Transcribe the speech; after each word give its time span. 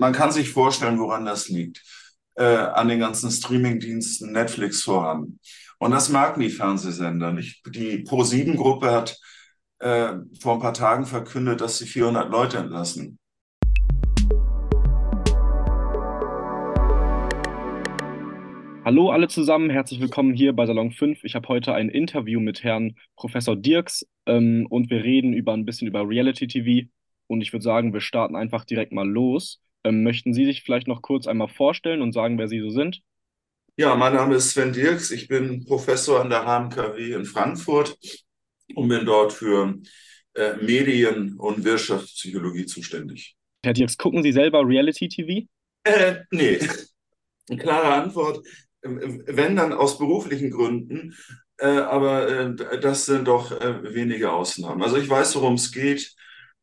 Man 0.00 0.12
kann 0.12 0.30
sich 0.30 0.50
vorstellen, 0.50 1.00
woran 1.00 1.24
das 1.24 1.48
liegt. 1.48 1.82
Äh, 2.36 2.44
an 2.44 2.86
den 2.86 3.00
ganzen 3.00 3.32
Streamingdiensten, 3.32 4.30
Netflix 4.30 4.84
voran. 4.84 5.40
Und 5.80 5.90
das 5.90 6.08
merken 6.08 6.38
die 6.38 6.50
Fernsehsender 6.50 7.32
nicht. 7.32 7.66
Die 7.66 8.04
Pro7-Gruppe 8.04 8.92
hat 8.92 9.18
äh, 9.80 10.12
vor 10.40 10.54
ein 10.54 10.60
paar 10.60 10.72
Tagen 10.72 11.04
verkündet, 11.04 11.60
dass 11.60 11.78
sie 11.78 11.86
400 11.86 12.30
Leute 12.30 12.58
entlassen. 12.58 13.18
Hallo 18.84 19.10
alle 19.10 19.26
zusammen, 19.26 19.68
herzlich 19.68 19.98
willkommen 19.98 20.32
hier 20.32 20.52
bei 20.52 20.64
Salon 20.66 20.92
5. 20.92 21.24
Ich 21.24 21.34
habe 21.34 21.48
heute 21.48 21.74
ein 21.74 21.88
Interview 21.88 22.38
mit 22.38 22.62
Herrn 22.62 22.94
Professor 23.16 23.56
Dirks 23.56 24.06
ähm, 24.26 24.64
und 24.70 24.90
wir 24.90 25.02
reden 25.02 25.32
über 25.32 25.54
ein 25.54 25.64
bisschen 25.64 25.88
über 25.88 26.08
Reality 26.08 26.46
TV 26.46 26.88
und 27.26 27.40
ich 27.40 27.52
würde 27.52 27.64
sagen, 27.64 27.92
wir 27.92 28.00
starten 28.00 28.36
einfach 28.36 28.64
direkt 28.64 28.92
mal 28.92 29.08
los. 29.08 29.60
Ähm, 29.88 30.02
möchten 30.02 30.34
Sie 30.34 30.44
sich 30.44 30.62
vielleicht 30.62 30.86
noch 30.86 31.02
kurz 31.02 31.26
einmal 31.26 31.48
vorstellen 31.48 32.02
und 32.02 32.12
sagen, 32.12 32.38
wer 32.38 32.48
Sie 32.48 32.60
so 32.60 32.70
sind? 32.70 33.00
Ja, 33.76 33.94
mein 33.94 34.14
Name 34.14 34.34
ist 34.34 34.50
Sven 34.50 34.72
Dirks. 34.72 35.10
Ich 35.10 35.28
bin 35.28 35.64
Professor 35.64 36.20
an 36.20 36.30
der 36.30 36.44
HMKW 36.44 37.12
in 37.12 37.24
Frankfurt 37.24 37.96
und 38.74 38.88
bin 38.88 39.06
dort 39.06 39.32
für 39.32 39.78
äh, 40.34 40.56
Medien- 40.56 41.38
und 41.38 41.64
Wirtschaftspsychologie 41.64 42.66
zuständig. 42.66 43.36
Herr 43.64 43.72
Dirks, 43.72 43.96
gucken 43.96 44.22
Sie 44.22 44.32
selber 44.32 44.66
Reality 44.66 45.08
TV? 45.08 45.46
Äh, 45.84 46.16
nee. 46.30 46.58
Klare 47.58 48.02
Antwort. 48.02 48.46
Ähm, 48.82 49.22
wenn 49.26 49.56
dann 49.56 49.72
aus 49.72 49.98
beruflichen 49.98 50.50
Gründen, 50.50 51.14
äh, 51.58 51.66
aber 51.66 52.28
äh, 52.28 52.80
das 52.80 53.06
sind 53.06 53.26
doch 53.26 53.52
äh, 53.52 53.94
wenige 53.94 54.32
Ausnahmen. 54.32 54.82
Also 54.82 54.96
ich 54.96 55.08
weiß, 55.08 55.36
worum 55.36 55.54
es 55.54 55.72
geht 55.72 56.14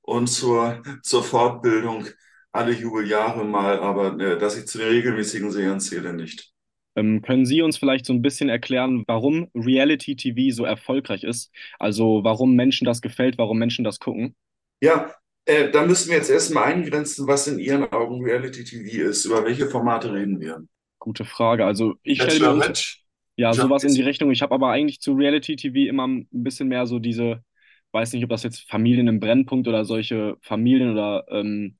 und 0.01 0.27
zur, 0.27 0.83
zur 1.01 1.23
Fortbildung 1.23 2.07
alle 2.55 2.71
Jubeljahre 2.73 3.45
mal, 3.45 3.79
aber 3.79 4.19
äh, 4.19 4.37
dass 4.39 4.57
ich 4.57 4.65
zu 4.65 4.77
den 4.77 4.87
regelmäßigen 4.87 5.51
Sehern 5.51 5.79
zähle, 5.79 6.13
nicht. 6.13 6.51
Ähm, 6.95 7.21
können 7.21 7.45
Sie 7.45 7.61
uns 7.61 7.77
vielleicht 7.77 8.05
so 8.05 8.13
ein 8.13 8.21
bisschen 8.21 8.49
erklären, 8.49 9.03
warum 9.07 9.49
Reality 9.53 10.15
TV 10.15 10.55
so 10.55 10.63
erfolgreich 10.63 11.23
ist? 11.23 11.51
Also 11.77 12.21
warum 12.23 12.55
Menschen 12.55 12.85
das 12.85 13.01
gefällt, 13.01 13.37
warum 13.37 13.57
Menschen 13.57 13.83
das 13.83 13.99
gucken? 13.99 14.35
Ja, 14.81 15.13
äh, 15.45 15.69
da 15.71 15.85
müssen 15.85 16.09
wir 16.09 16.17
jetzt 16.17 16.29
erstmal 16.29 16.65
eingrenzen, 16.65 17.27
was 17.27 17.47
in 17.47 17.59
Ihren 17.59 17.91
Augen 17.91 18.23
Reality 18.23 18.63
TV 18.63 19.09
ist. 19.09 19.25
Über 19.25 19.43
welche 19.43 19.67
Formate 19.67 20.13
reden 20.13 20.39
wir? 20.39 20.63
Gute 20.99 21.25
Frage. 21.25 21.65
Also 21.65 21.95
ich 22.01 22.21
stelle 22.21 22.39
mir 22.39 22.65
uns, 22.65 22.97
ja 23.35 23.53
sowas 23.53 23.83
in 23.83 23.93
die 23.93 24.01
Richtung. 24.01 24.31
Ich 24.31 24.41
habe 24.41 24.55
aber 24.55 24.69
eigentlich 24.69 25.01
zu 25.01 25.13
Reality 25.13 25.55
TV 25.55 25.89
immer 25.89 26.07
ein 26.07 26.27
bisschen 26.31 26.69
mehr 26.69 26.87
so 26.87 26.99
diese, 26.99 27.43
weiß 27.91 28.13
nicht, 28.13 28.23
ob 28.23 28.29
das 28.29 28.43
jetzt 28.43 28.69
Familien 28.69 29.07
im 29.07 29.19
Brennpunkt 29.19 29.67
oder 29.67 29.85
solche 29.85 30.37
Familien 30.41 30.93
oder 30.93 31.25
ähm, 31.29 31.77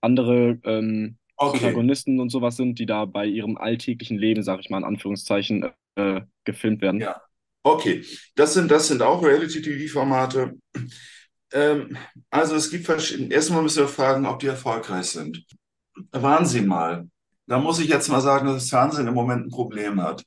andere 0.00 0.58
ähm, 0.64 1.18
Okay, 1.36 1.58
Protagonisten 1.60 2.20
und 2.20 2.30
sowas 2.30 2.56
sind, 2.56 2.78
die 2.78 2.86
da 2.86 3.04
bei 3.04 3.26
ihrem 3.26 3.56
alltäglichen 3.56 4.18
Leben, 4.18 4.42
sag 4.42 4.60
ich 4.60 4.70
mal 4.70 4.78
in 4.78 4.84
Anführungszeichen, 4.84 5.70
äh, 5.96 6.22
gefilmt 6.44 6.82
werden. 6.82 7.00
ja. 7.00 7.20
Okay, 7.64 8.04
das 8.36 8.54
sind, 8.54 8.70
das 8.70 8.88
sind 8.88 9.02
auch 9.02 9.22
Reality-TV-Formate. 9.22 10.54
Ähm, 11.52 11.96
also 12.30 12.56
es 12.56 12.70
gibt 12.70 12.86
verschiedene. 12.86 13.34
Erstmal 13.34 13.62
müssen 13.62 13.80
wir 13.80 13.88
fragen, 13.88 14.26
ob 14.26 14.38
die 14.40 14.46
erfolgreich 14.48 15.06
sind. 15.06 15.44
Waren 16.12 16.46
sie 16.46 16.62
mal? 16.62 17.08
Da 17.46 17.58
muss 17.58 17.78
ich 17.80 17.88
jetzt 17.88 18.08
mal 18.08 18.20
sagen, 18.20 18.46
dass 18.46 18.56
das 18.56 18.70
Fernsehen 18.70 19.06
im 19.08 19.14
Moment 19.14 19.46
ein 19.46 19.50
Problem 19.50 20.02
hat. 20.02 20.24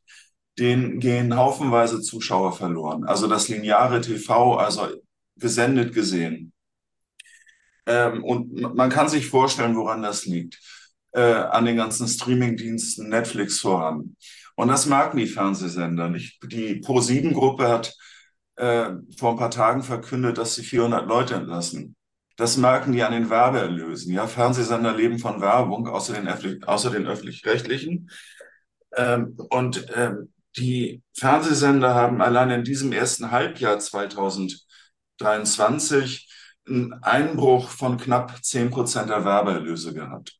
Denen 0.59 0.99
gehen 0.99 1.35
haufenweise 1.35 2.01
Zuschauer 2.01 2.53
verloren. 2.53 3.03
Also 3.05 3.27
das 3.27 3.49
lineare 3.49 4.01
TV, 4.01 4.55
also 4.57 4.87
gesendet 5.37 5.93
gesehen. 5.93 6.53
Ähm, 7.85 8.23
und 8.23 8.75
man 8.75 8.89
kann 8.89 9.09
sich 9.09 9.27
vorstellen, 9.27 9.75
woran 9.75 10.01
das 10.01 10.25
liegt. 10.25 10.59
Äh, 11.13 11.33
an 11.33 11.65
den 11.65 11.75
ganzen 11.75 12.07
Streamingdiensten, 12.07 13.09
Netflix 13.09 13.59
voran. 13.59 14.15
Und 14.55 14.69
das 14.69 14.85
merken 14.85 15.17
die 15.17 15.27
Fernsehsender 15.27 16.07
nicht. 16.07 16.41
Die 16.43 16.81
Pro7-Gruppe 16.81 17.67
hat 17.67 17.93
äh, 18.55 18.91
vor 19.17 19.31
ein 19.31 19.37
paar 19.37 19.51
Tagen 19.51 19.83
verkündet, 19.83 20.37
dass 20.37 20.55
sie 20.55 20.63
400 20.63 21.05
Leute 21.07 21.35
entlassen. 21.35 21.97
Das 22.37 22.55
merken 22.57 22.93
die 22.93 23.03
an 23.03 23.11
den 23.11 23.29
Werbeerlösen. 23.29 24.13
Ja, 24.13 24.25
Fernsehsender 24.27 24.95
leben 24.95 25.19
von 25.19 25.41
Werbung, 25.41 25.87
außer 25.87 26.13
den, 26.13 26.63
außer 26.63 26.91
den 26.91 27.07
öffentlich-rechtlichen. 27.07 28.09
Ähm, 28.95 29.35
und 29.49 29.85
ähm, 29.95 30.31
die 30.57 31.01
Fernsehsender 31.13 31.95
haben 31.95 32.21
allein 32.21 32.51
in 32.51 32.63
diesem 32.63 32.93
ersten 32.93 33.31
Halbjahr 33.31 33.79
2023 33.79 36.29
einen 36.71 36.93
Einbruch 37.03 37.69
von 37.69 37.97
knapp 37.97 38.43
10 38.43 38.69
Prozent 38.69 39.09
der 39.09 39.25
Werbeerlöse 39.25 39.93
gehabt. 39.93 40.37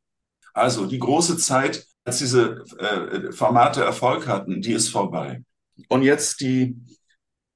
Also 0.54 0.86
die 0.86 0.98
große 0.98 1.36
Zeit, 1.38 1.86
als 2.04 2.18
diese 2.18 2.64
äh, 2.78 3.32
Formate 3.32 3.82
Erfolg 3.82 4.26
hatten, 4.26 4.60
die 4.60 4.72
ist 4.72 4.88
vorbei. 4.88 5.42
Und 5.88 6.02
jetzt 6.02 6.40
die 6.40 6.76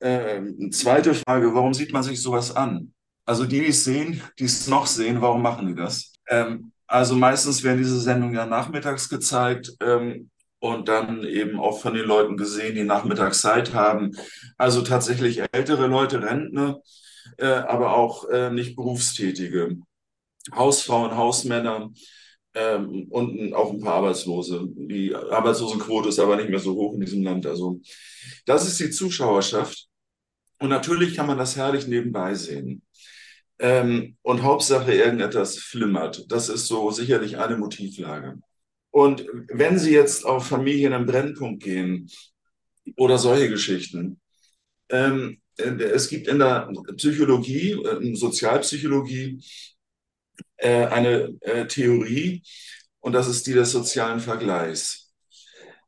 äh, 0.00 0.40
zweite 0.70 1.14
Frage, 1.14 1.54
warum 1.54 1.74
sieht 1.74 1.92
man 1.92 2.02
sich 2.02 2.22
sowas 2.22 2.54
an? 2.54 2.92
Also 3.24 3.44
die, 3.44 3.60
die 3.60 3.68
es 3.68 3.84
sehen, 3.84 4.22
die 4.38 4.44
es 4.44 4.68
noch 4.68 4.86
sehen, 4.86 5.20
warum 5.20 5.42
machen 5.42 5.66
die 5.66 5.74
das? 5.74 6.12
Ähm, 6.28 6.72
also 6.86 7.16
meistens 7.16 7.64
werden 7.64 7.78
diese 7.78 8.00
Sendungen 8.00 8.36
ja 8.36 8.46
nachmittags 8.46 9.08
gezeigt 9.08 9.72
ähm, 9.80 10.30
und 10.60 10.88
dann 10.88 11.24
eben 11.24 11.58
auch 11.58 11.80
von 11.80 11.94
den 11.94 12.06
Leuten 12.06 12.36
gesehen, 12.36 12.76
die 12.76 12.84
nachmittags 12.84 13.40
Zeit 13.40 13.74
haben. 13.74 14.16
Also 14.56 14.82
tatsächlich 14.82 15.42
ältere 15.52 15.88
Leute, 15.88 16.22
Rentner, 16.22 16.80
äh, 17.38 17.46
aber 17.46 17.96
auch 17.96 18.28
äh, 18.28 18.50
nicht 18.50 18.76
Berufstätige, 18.76 19.76
Hausfrauen, 20.54 21.16
Hausmänner 21.16 21.90
ähm, 22.54 23.06
und 23.10 23.52
auch 23.54 23.72
ein 23.72 23.80
paar 23.80 23.94
Arbeitslose. 23.94 24.66
Die 24.74 25.14
Arbeitslosenquote 25.14 26.08
ist 26.08 26.18
aber 26.18 26.36
nicht 26.36 26.50
mehr 26.50 26.58
so 26.58 26.74
hoch 26.74 26.94
in 26.94 27.00
diesem 27.00 27.22
Land. 27.22 27.46
Also 27.46 27.80
das 28.46 28.66
ist 28.66 28.80
die 28.80 28.90
Zuschauerschaft. 28.90 29.88
Und 30.58 30.70
natürlich 30.70 31.14
kann 31.14 31.26
man 31.26 31.38
das 31.38 31.56
herrlich 31.56 31.86
nebenbei 31.86 32.34
sehen. 32.34 32.82
Ähm, 33.58 34.16
und 34.22 34.42
Hauptsache 34.42 34.92
irgendetwas 34.92 35.58
flimmert. 35.58 36.30
Das 36.30 36.48
ist 36.48 36.66
so 36.66 36.90
sicherlich 36.90 37.38
eine 37.38 37.56
Motivlage. 37.56 38.38
Und 38.90 39.26
wenn 39.48 39.78
Sie 39.78 39.92
jetzt 39.92 40.24
auf 40.24 40.46
Familien 40.46 40.94
im 40.94 41.06
Brennpunkt 41.06 41.62
gehen 41.62 42.08
oder 42.96 43.18
solche 43.18 43.50
Geschichten, 43.50 44.20
ähm, 44.88 45.32
äh, 45.32 45.45
es 45.58 46.08
gibt 46.08 46.28
in 46.28 46.38
der 46.38 46.70
Psychologie, 46.96 47.72
äh, 47.72 48.14
Sozialpsychologie, 48.14 49.42
äh, 50.56 50.86
eine 50.86 51.34
äh, 51.40 51.66
Theorie 51.66 52.42
und 53.00 53.12
das 53.12 53.28
ist 53.28 53.46
die 53.46 53.52
des 53.52 53.72
sozialen 53.72 54.20
Vergleichs. 54.20 55.12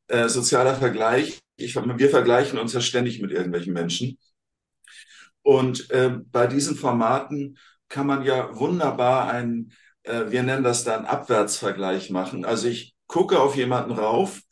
Äh, 0.07 0.29
sozialer 0.29 0.75
Vergleich, 0.77 1.41
ich, 1.57 1.75
wir 1.75 2.11
vergleichen 2.11 2.59
uns 2.59 2.73
ja 2.73 2.81
ständig 2.81 3.21
mit 3.21 3.31
irgendwelchen 3.31 3.73
Menschen. 3.75 4.19
Und 5.43 5.91
äh, 5.91 6.11
bei 6.31 6.47
diesen 6.47 6.77
Formaten 6.77 7.59
kann 7.89 8.07
man 8.07 8.23
ja 8.25 8.57
wunderbar 8.59 9.31
einen, 9.31 9.73
äh, 10.03 10.31
wir 10.31 10.43
nennen 10.43 10.65
das 10.65 10.85
dann 10.85 11.07
Abwärtsvergleich 11.07 12.11
machen. 12.11 12.45
Also 12.45 12.69
ich 12.69 12.95
gucke 13.07 13.41
auf 13.41 13.57
jemanden 13.57 13.93
rauf 13.93 14.43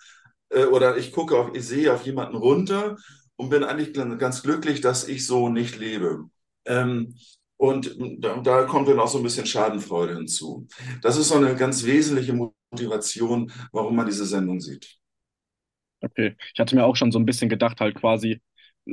äh, 0.51 0.65
oder 0.65 0.97
ich 0.97 1.13
gucke 1.13 1.37
auf, 1.37 1.55
ich 1.55 1.67
sehe 1.67 1.93
auf 1.93 2.05
jemanden 2.05 2.37
runter 2.37 2.97
und 3.37 3.51
bin 3.51 3.65
eigentlich 3.65 3.93
ganz 4.19 4.43
glücklich, 4.43 4.81
dass 4.81 5.09
ich 5.09 5.27
so 5.27 5.49
nicht 5.49 5.79
lebe. 5.79 6.29
Ähm, 6.67 7.15
und 7.59 7.97
da, 8.19 8.39
da 8.41 8.65
kommt 8.65 8.89
dann 8.89 9.01
auch 9.01 9.09
so 9.09 9.19
ein 9.19 9.25
bisschen 9.25 9.47
Schadenfreude 9.47 10.17
hinzu. 10.17 10.67
Das 11.03 11.17
ist 11.17 11.29
so 11.29 11.37
eine 11.37 11.55
ganz 11.57 11.85
wesentliche 11.85 12.35
Motivation, 12.71 13.51
warum 13.73 13.97
man 13.97 14.07
diese 14.07 14.27
Sendung 14.27 14.61
sieht. 14.61 14.99
Okay. 16.03 16.37
Ich 16.53 16.61
hatte 16.61 16.77
mir 16.77 16.85
auch 16.85 16.97
schon 16.97 17.13
so 17.13 17.19
ein 17.19 17.27
bisschen 17.27 17.49
gedacht, 17.49 17.81
halt 17.81 17.95
quasi 17.95 18.41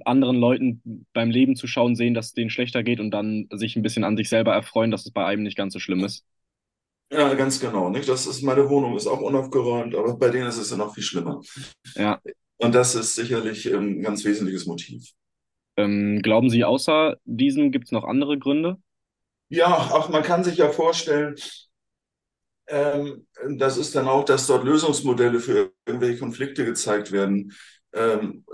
anderen 0.06 0.38
Leuten 0.38 1.06
beim 1.14 1.30
Leben 1.30 1.56
zu 1.56 1.68
schauen, 1.68 1.96
sehen, 1.96 2.14
dass 2.14 2.28
es 2.28 2.34
denen 2.34 2.50
schlechter 2.50 2.84
geht 2.84 3.00
und 3.00 3.12
dann 3.12 3.48
sich 3.52 3.76
ein 3.76 3.84
bisschen 3.84 4.04
an 4.04 4.18
sich 4.18 4.30
selber 4.30 4.54
erfreuen, 4.54 4.92
dass 4.92 5.06
es 5.06 5.12
bei 5.12 5.26
einem 5.26 5.44
nicht 5.44 5.58
ganz 5.58 5.74
so 5.74 5.80
schlimm 5.80 6.04
ist. 6.04 6.26
Ja, 7.12 7.32
ganz 7.36 7.60
genau, 7.60 7.90
nicht? 7.90 8.10
Das 8.10 8.26
ist, 8.26 8.42
meine 8.42 8.68
Wohnung 8.70 8.96
ist 8.98 9.06
auch 9.06 9.22
unaufgeräumt, 9.22 9.94
aber 9.94 10.18
bei 10.18 10.30
denen 10.30 10.48
ist 10.48 10.58
es 10.58 10.72
ja 10.72 10.78
noch 10.78 10.96
viel 10.96 11.04
schlimmer. 11.04 11.42
Ja. 11.96 12.20
Und 12.58 12.74
das 12.76 12.96
ist 12.96 13.16
sicherlich 13.16 13.66
ähm, 13.68 14.00
ein 14.00 14.02
ganz 14.04 14.24
wesentliches 14.26 14.66
Motiv. 14.66 15.12
Ähm, 15.78 16.22
glauben 16.24 16.50
Sie, 16.50 16.64
außer 16.64 17.18
diesem 17.26 17.72
gibt 17.72 17.86
es 17.86 17.92
noch 17.92 18.04
andere 18.04 18.38
Gründe? 18.40 18.78
Ja, 19.50 19.68
auch 19.92 20.10
man 20.10 20.24
kann 20.24 20.44
sich 20.44 20.58
ja 20.58 20.70
vorstellen, 20.70 21.36
ähm, 22.68 23.28
das 23.58 23.78
ist 23.78 23.96
dann 23.96 24.08
auch, 24.08 24.24
dass 24.24 24.48
dort 24.48 24.64
Lösungsmodelle 24.64 25.40
für 25.40 25.72
irgendwelche 25.86 26.20
Konflikte 26.20 26.66
gezeigt 26.66 27.12
werden. 27.12 27.54
Ähm, 27.94 28.46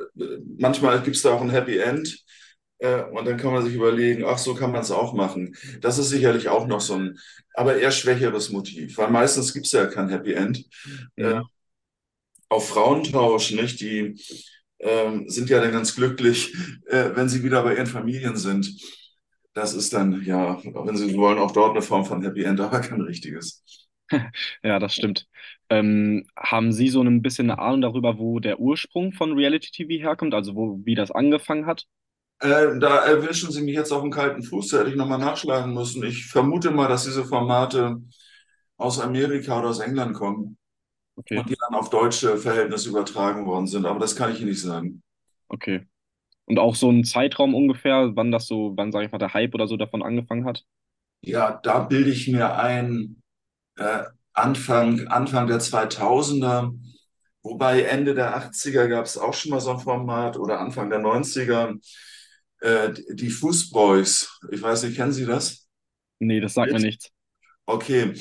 manchmal 0.58 1.02
gibt 1.02 1.16
es 1.16 1.22
da 1.22 1.32
auch 1.34 1.42
ein 1.42 1.50
Happy 1.52 1.78
End. 1.78 2.24
Äh, 2.80 3.04
und 3.04 3.26
dann 3.28 3.38
kann 3.38 3.54
man 3.54 3.64
sich 3.66 3.76
überlegen, 3.76 4.24
ach, 4.26 4.38
so 4.38 4.56
kann 4.56 4.72
man 4.72 4.82
es 4.82 4.92
auch 4.92 5.14
machen. 5.14 5.56
Das 5.82 5.98
ist 5.98 6.10
sicherlich 6.10 6.50
auch 6.50 6.66
noch 6.68 6.82
so 6.82 6.96
ein, 6.96 7.20
aber 7.54 7.76
eher 7.78 7.92
schwächeres 7.92 8.50
Motiv, 8.52 8.98
weil 8.98 9.10
meistens 9.12 9.54
gibt 9.54 9.66
es 9.68 9.74
ja 9.74 9.86
kein 9.88 10.10
Happy 10.10 10.34
End. 10.34 10.66
Äh, 11.18 11.34
Ja. 11.34 11.50
Auf 12.50 12.70
Frauentausch, 12.70 13.52
nicht? 13.52 13.80
Die 13.82 14.20
ähm, 14.80 15.30
sind 15.30 15.50
ja 15.50 15.62
dann 15.62 15.72
ganz 15.72 15.96
glücklich, 15.96 16.54
äh, 16.88 17.12
wenn 17.16 17.30
sie 17.30 17.44
wieder 17.44 17.64
bei 17.64 17.76
ihren 17.76 17.88
Familien 17.88 18.36
sind. 18.38 18.70
Das 19.54 19.74
ist 19.74 19.94
dann, 19.94 20.24
ja, 20.24 20.60
wenn 20.64 20.96
Sie 20.96 21.16
wollen, 21.16 21.40
auch 21.40 21.52
dort 21.52 21.72
eine 21.72 21.82
Form 21.82 22.06
von 22.06 22.22
Happy 22.22 22.44
End, 22.44 22.60
aber 22.62 22.82
kein 22.82 23.02
richtiges. 23.02 23.64
Ja, 24.64 24.80
das 24.80 24.96
stimmt. 24.96 25.28
Ähm, 25.70 26.26
haben 26.36 26.72
Sie 26.72 26.88
so 26.90 27.02
ein 27.02 27.22
bisschen 27.22 27.52
eine 27.52 27.60
Ahnung 27.60 27.82
darüber, 27.82 28.18
wo 28.18 28.40
der 28.40 28.60
Ursprung 28.60 29.14
von 29.14 29.34
Reality 29.34 29.70
TV 29.72 30.04
herkommt, 30.04 30.34
also 30.34 30.56
wo, 30.56 30.80
wie 30.84 30.96
das 30.96 31.12
angefangen 31.12 31.68
hat? 31.68 31.86
Äh, 32.40 32.80
da 32.80 33.06
erwischen 33.06 33.52
Sie 33.52 33.62
mich 33.62 33.76
jetzt 33.76 33.92
auf 33.92 34.02
dem 34.02 34.10
kalten 34.12 34.42
Fuß, 34.42 34.70
da 34.70 34.80
hätte 34.80 34.90
ich 34.90 34.96
nochmal 34.96 35.20
nachschlagen 35.20 35.74
müssen. 35.74 36.04
Ich 36.04 36.26
vermute 36.26 36.72
mal, 36.72 36.88
dass 36.88 37.04
diese 37.04 37.24
Formate 37.24 37.98
aus 38.78 39.00
Amerika 39.00 39.60
oder 39.60 39.70
aus 39.70 39.80
England 39.80 40.16
kommen 40.16 40.58
Okay, 41.20 41.38
und 41.38 41.50
die 41.50 41.56
dann 41.56 41.76
auf 41.78 41.90
deutsche 41.90 42.38
Verhältnisse 42.38 42.90
übertragen 42.90 43.46
worden 43.46 43.68
sind, 43.68 43.86
aber 43.86 44.00
das 44.00 44.16
kann 44.16 44.32
ich 44.32 44.40
Ihnen 44.40 44.50
nicht 44.50 44.62
sagen. 44.62 45.04
okay. 45.50 45.86
Und 46.46 46.60
auch 46.60 46.76
so 46.76 46.90
ein 46.90 47.04
Zeitraum 47.04 47.56
ungefähr, 47.56 48.16
wann 48.16 48.32
das 48.32 48.48
so, 48.48 48.74
wann, 48.76 48.92
sage 48.92 49.06
ich 49.06 49.12
mal, 49.12 49.20
der 49.20 49.34
Hype 49.34 49.54
oder 49.54 49.68
so 49.68 49.78
davon 49.78 50.02
angefangen 50.04 50.46
hat? 50.46 50.66
Ja, 51.22 51.60
da 51.64 51.82
bilde 51.82 52.10
ich 52.12 52.28
mir 52.28 52.56
ein, 52.56 53.22
äh, 53.78 54.04
Anfang, 54.34 55.08
Anfang 55.08 55.48
der 55.48 55.60
2000er, 55.60 56.74
wobei 57.44 57.84
Ende 57.84 58.16
der 58.16 58.36
80er 58.36 58.88
gab 58.88 59.06
es 59.06 59.18
auch 59.18 59.34
schon 59.34 59.52
mal 59.52 59.62
so 59.62 59.72
ein 59.72 59.80
Format 59.80 60.38
oder 60.38 60.60
Anfang 60.60 60.90
der 60.90 61.00
90er, 61.00 61.80
äh, 62.62 62.94
die 63.14 63.30
Fußboys. 63.30 64.40
Ich 64.52 64.62
weiß 64.62 64.84
nicht, 64.84 64.98
kennen 64.98 65.14
Sie 65.14 65.26
das? 65.26 65.68
Nee, 66.20 66.40
das 66.40 66.54
sagt 66.54 66.72
mir 66.72 66.80
nichts. 66.80 67.12
Okay, 67.66 68.14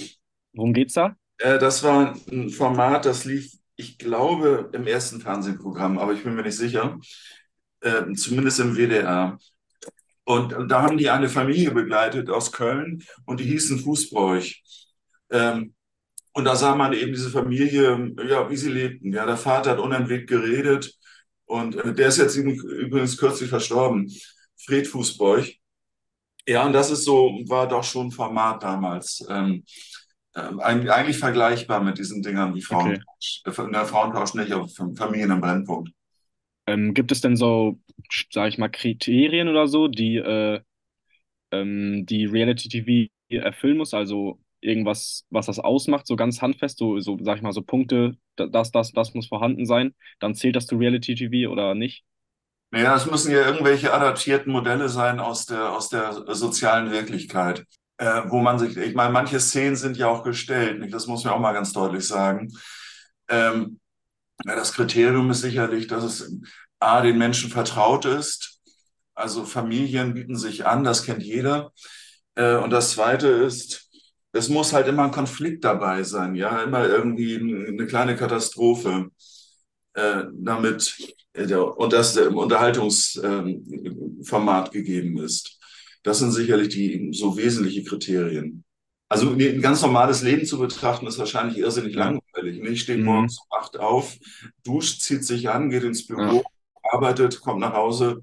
Worum 0.52 0.72
geht's 0.74 0.94
da? 0.94 1.16
Äh, 1.38 1.58
das 1.58 1.82
war 1.82 2.14
ein 2.31 2.50
Format, 2.50 3.05
das 3.06 3.25
lief, 3.25 3.52
ich 3.76 3.99
glaube, 3.99 4.70
im 4.73 4.87
ersten 4.87 5.20
Fernsehprogramm, 5.20 5.99
aber 5.99 6.12
ich 6.12 6.25
bin 6.25 6.35
mir 6.35 6.43
nicht 6.43 6.56
sicher, 6.56 6.99
äh, 7.81 8.12
zumindest 8.14 8.61
im 8.61 8.76
WDR. 8.76 9.38
Und, 10.25 10.55
und 10.55 10.69
da 10.70 10.82
haben 10.82 10.99
die 10.99 11.11
eine 11.11 11.29
Familie 11.29 11.73
begleitet 11.73 12.31
aus 12.31 12.52
Köln 12.52 13.05
und 13.26 13.40
die 13.40 13.44
hießen 13.44 13.81
Fußbräuch. 13.81 14.62
Ähm, 15.31 15.75
Und 16.35 16.44
da 16.46 16.56
sah 16.56 16.76
man 16.76 16.93
eben 16.94 17.12
diese 17.12 17.31
Familie, 17.31 18.14
ja, 18.29 18.50
wie 18.50 18.56
sie 18.56 18.70
lebten. 18.70 19.12
Ja, 19.12 19.26
der 19.26 19.37
Vater 19.38 19.73
hat 19.73 19.79
unentwegt 19.81 20.29
geredet 20.31 20.94
und 21.46 21.76
äh, 21.76 21.94
der 21.94 22.08
ist 22.08 22.19
jetzt 22.19 22.37
übrigens 22.37 23.19
kürzlich 23.19 23.50
verstorben, 23.50 24.12
Fred 24.58 24.87
Fußbräuch. 24.88 25.61
Ja, 26.46 26.64
und 26.67 26.73
das 26.73 26.91
ist 26.91 27.05
so, 27.05 27.41
war 27.46 27.69
doch 27.69 27.84
schon 27.84 28.11
Format 28.11 28.62
damals. 28.62 29.25
Ähm, 29.29 29.64
eigentlich 30.61 31.19
vergleichbar 31.19 31.82
mit 31.82 31.99
diesen 31.99 32.23
Dingern 32.23 32.55
wie 32.55 32.62
Okay. 32.70 33.02
Frauentausch. 33.02 33.43
Äh, 33.44 33.52
der 33.73 33.85
Frauentausch 33.87 34.35
nicht, 34.35 34.52
aber 34.52 34.69
Familien 34.69 35.31
im 35.32 35.40
Brennpunkt. 35.40 35.90
Ähm, 36.67 36.94
gibt 36.94 37.12
es 37.12 37.20
denn 37.20 37.37
so, 37.37 37.81
sage 38.31 38.49
ich 38.50 38.58
mal, 38.58 38.69
Kriterien 38.69 39.49
oder 39.49 39.69
so, 39.69 39.88
die, 39.88 40.17
äh, 40.17 40.61
ähm, 41.52 42.06
die 42.06 42.26
Reality 42.26 42.69
TV 42.70 43.12
erfüllen 43.44 43.79
muss? 43.79 43.94
Also 43.94 44.40
irgendwas, 44.61 45.26
was 45.31 45.46
das 45.46 45.58
ausmacht, 45.61 46.06
so 46.06 46.17
ganz 46.17 46.43
handfest, 46.43 46.79
so, 46.79 47.00
so, 47.00 47.19
sag 47.23 47.37
ich 47.38 47.43
mal, 47.43 47.52
so 47.52 47.62
Punkte, 47.62 48.17
da- 48.37 48.46
das, 48.46 48.73
das, 48.73 48.93
das 48.93 49.14
muss 49.14 49.29
vorhanden 49.29 49.67
sein. 49.67 49.94
Dann 50.20 50.34
zählt 50.37 50.56
das 50.56 50.67
zu 50.67 50.76
Reality 50.79 51.14
TV 51.17 51.52
oder 51.52 51.75
nicht? 51.75 52.05
Naja, 52.70 52.94
es 52.96 53.06
müssen 53.06 53.31
ja 53.32 53.46
irgendwelche 53.46 53.93
adaptierten 53.94 54.52
Modelle 54.52 54.88
sein 54.91 55.20
aus 55.20 55.46
der, 55.46 55.73
aus 55.73 55.88
der 55.88 56.12
sozialen 56.34 56.91
Wirklichkeit, 56.91 57.64
äh, 57.98 58.22
wo 58.28 58.40
man 58.40 58.58
sich, 58.58 58.76
ich 58.76 58.94
meine, 58.94 59.12
manche 59.12 59.40
Szenen 59.40 59.76
sind 59.76 59.96
ja 59.96 60.08
auch 60.08 60.24
gestellt, 60.24 60.80
nicht? 60.80 60.94
Das 60.94 61.06
muss 61.06 61.24
man 61.24 61.34
auch 61.34 61.40
mal 61.40 61.52
ganz 61.52 61.72
deutlich 61.72 62.06
sagen. 62.06 62.48
Ähm, 63.28 63.80
ja, 64.44 64.56
das 64.56 64.72
Kriterium 64.72 65.30
ist 65.30 65.42
sicherlich, 65.42 65.86
dass 65.88 66.04
es 66.04 66.32
A, 66.80 67.02
den 67.02 67.18
Menschen 67.18 67.50
vertraut 67.50 68.04
ist. 68.04 68.60
Also 69.14 69.44
Familien 69.44 70.14
bieten 70.14 70.36
sich 70.36 70.66
an, 70.66 70.84
das 70.84 71.02
kennt 71.02 71.22
jeder. 71.22 71.72
Äh, 72.36 72.56
und 72.56 72.70
das 72.70 72.92
Zweite 72.92 73.28
ist, 73.28 73.90
es 74.32 74.48
muss 74.48 74.72
halt 74.72 74.86
immer 74.86 75.04
ein 75.04 75.10
Konflikt 75.10 75.64
dabei 75.64 76.02
sein, 76.04 76.34
ja, 76.34 76.62
immer 76.62 76.86
irgendwie 76.86 77.36
eine 77.36 77.86
kleine 77.86 78.16
Katastrophe 78.16 79.10
äh, 79.94 80.24
damit 80.32 80.96
der, 81.34 81.76
und 81.76 81.92
das 81.92 82.16
im 82.16 82.36
Unterhaltungsformat 82.36 84.70
gegeben 84.72 85.18
ist. 85.18 85.57
Das 86.02 86.18
sind 86.18 86.32
sicherlich 86.32 86.68
die 86.68 87.10
so 87.12 87.36
wesentliche 87.36 87.84
Kriterien. 87.84 88.64
Also 89.10 89.30
ein 89.30 89.62
ganz 89.62 89.80
normales 89.82 90.22
Leben 90.22 90.44
zu 90.44 90.58
betrachten, 90.58 91.06
ist 91.06 91.18
wahrscheinlich 91.18 91.58
irrsinnig 91.58 91.94
Ja. 91.94 92.10
langweilig. 92.10 92.62
Nicht 92.62 92.82
steht 92.82 92.98
Mhm. 92.98 93.04
morgens 93.06 93.38
um 93.40 93.58
acht 93.58 93.78
auf, 93.78 94.16
duscht, 94.64 95.00
zieht 95.00 95.24
sich 95.24 95.48
an, 95.48 95.70
geht 95.70 95.82
ins 95.84 96.06
Ja. 96.08 96.16
Büro, 96.16 96.44
arbeitet, 96.92 97.40
kommt 97.40 97.60
nach 97.60 97.72
Hause, 97.74 98.20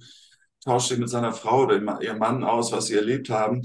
tauscht 0.63 0.89
sich 0.89 0.99
mit 0.99 1.09
seiner 1.09 1.33
Frau 1.33 1.63
oder 1.63 2.01
ihrem 2.01 2.19
Mann 2.19 2.43
aus, 2.43 2.71
was 2.71 2.87
sie 2.87 2.95
erlebt 2.95 3.29
haben. 3.29 3.61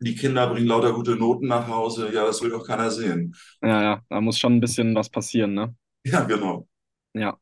Die 0.00 0.16
Kinder 0.16 0.48
bringen 0.48 0.66
lauter 0.66 0.92
gute 0.92 1.14
Noten 1.14 1.46
nach 1.46 1.68
Hause. 1.68 2.10
Ja, 2.12 2.24
das 2.26 2.42
will 2.42 2.50
doch 2.50 2.66
keiner 2.66 2.90
sehen. 2.90 3.36
Ja, 3.62 3.82
ja, 3.82 4.02
da 4.08 4.20
muss 4.20 4.38
schon 4.38 4.54
ein 4.56 4.60
bisschen 4.60 4.94
was 4.96 5.08
passieren, 5.08 5.54
ne? 5.54 5.76
Ja, 6.04 6.24
genau. 6.24 6.66
Ja. 7.14 7.38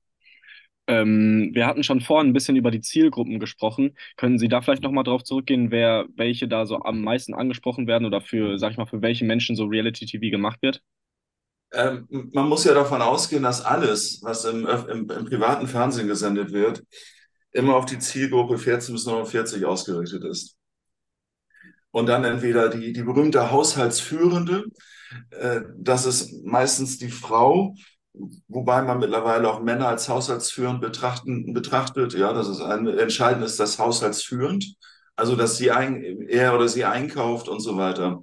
Ähm, 0.91 1.51
wir 1.53 1.69
hatten 1.69 1.85
schon 1.85 2.01
vorhin 2.01 2.31
ein 2.31 2.33
bisschen 2.33 2.57
über 2.57 2.73
die 2.73 2.81
Zielgruppen 2.81 3.39
gesprochen. 3.39 3.97
Können 4.17 4.41
Sie 4.41 4.49
da 4.49 4.61
vielleicht 4.61 4.83
nochmal 4.83 5.05
drauf 5.05 5.23
zurückgehen, 5.23 5.71
wer, 5.71 6.07
welche 6.17 6.49
da 6.49 6.67
so 6.67 6.81
am 6.81 7.03
meisten 7.03 7.33
angesprochen 7.33 7.87
werden 7.87 8.07
oder 8.07 8.21
für, 8.21 8.59
sag 8.59 8.73
ich 8.73 8.77
mal, 8.77 8.87
für 8.87 9.01
welche 9.01 9.25
Menschen 9.25 9.55
so 9.55 9.67
Reality 9.67 10.05
TV 10.05 10.33
gemacht 10.33 10.61
wird? 10.63 10.83
Ähm, 11.73 12.09
man 12.33 12.49
muss 12.49 12.65
ja 12.65 12.75
davon 12.75 13.03
ausgehen, 13.03 13.45
dass 13.45 13.65
alles, 13.65 14.21
was 14.25 14.45
im, 14.45 14.67
im, 14.67 15.09
im 15.09 15.25
privaten 15.27 15.69
Fernsehen 15.69 16.09
gesendet 16.09 16.51
wird, 16.51 16.83
immer 17.53 17.77
auf 17.77 17.87
die 17.87 18.01
Zielgruppe 18.01 18.59
14 18.59 18.93
bis 18.93 19.07
49 19.07 19.65
ausgerichtet 19.65 20.25
ist. 20.25 20.57
Und 21.93 22.07
dann 22.07 22.25
entweder 22.25 22.69
die, 22.69 22.93
die 22.93 23.03
berühmte 23.05 23.53
Haushaltsführende, 23.53 24.65
äh, 25.31 25.61
das 25.77 26.05
ist 26.05 26.45
meistens 26.45 26.99
die 26.99 27.11
Frau, 27.11 27.77
wobei 28.49 28.83
man 28.83 28.99
mittlerweile 28.99 29.49
auch 29.51 29.61
Männer 29.61 29.89
als 29.89 30.09
haushaltsführend 30.09 30.81
betrachten, 30.81 31.53
betrachtet. 31.53 32.15
Ja, 32.15 32.33
das 32.33 32.49
ist 32.49 32.61
ein 32.61 32.87
entscheidend 32.87 33.45
ist 33.45 33.61
das 33.61 33.79
haushaltsführend, 33.79 34.75
also 35.17 35.37
dass 35.37 35.57
sie 35.57 35.71
ein, 35.71 36.03
er 36.29 36.55
oder 36.55 36.69
sie 36.69 36.85
einkauft 36.85 37.49
und 37.49 37.61
so 37.61 37.77
weiter. 37.77 38.21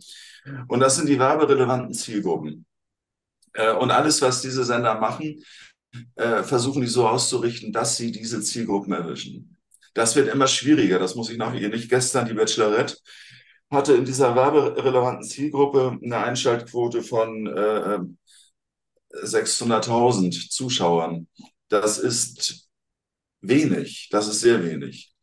Und 0.68 0.80
das 0.80 0.96
sind 0.96 1.10
die 1.10 1.20
werberelevanten 1.20 1.94
Zielgruppen. 1.94 2.66
Äh, 3.54 3.74
und 3.74 3.92
alles, 3.92 4.22
was 4.22 4.42
diese 4.42 4.64
Sender 4.64 5.00
machen, 5.00 5.44
äh, 6.16 6.44
versuchen 6.44 6.82
die 6.82 6.88
so 6.88 7.08
auszurichten, 7.08 7.72
dass 7.72 7.98
sie 7.98 8.12
diese 8.12 8.42
Zielgruppen 8.42 8.94
erwischen. 8.94 9.58
Das 9.94 10.16
wird 10.16 10.28
immer 10.28 10.48
schwieriger, 10.48 11.00
das 11.00 11.16
muss 11.16 11.30
ich 11.30 11.38
nachher 11.38 11.70
nicht. 11.70 11.90
Gestern 11.90 12.28
die 12.28 12.34
Bachelorette 12.34 12.98
hatte 13.72 13.94
in 13.94 14.06
dieser 14.06 14.36
werberelevanten 14.36 15.24
Zielgruppe 15.24 15.98
eine 16.02 16.18
Einschaltquote 16.18 17.02
von 17.02 17.48
äh, 17.48 18.00
600.000 19.24 20.50
Zuschauern. 20.50 21.28
Das 21.70 21.98
ist 21.98 22.70
wenig, 23.42 24.10
das 24.12 24.28
ist 24.28 24.42
sehr 24.42 24.64
wenig. 24.64 25.14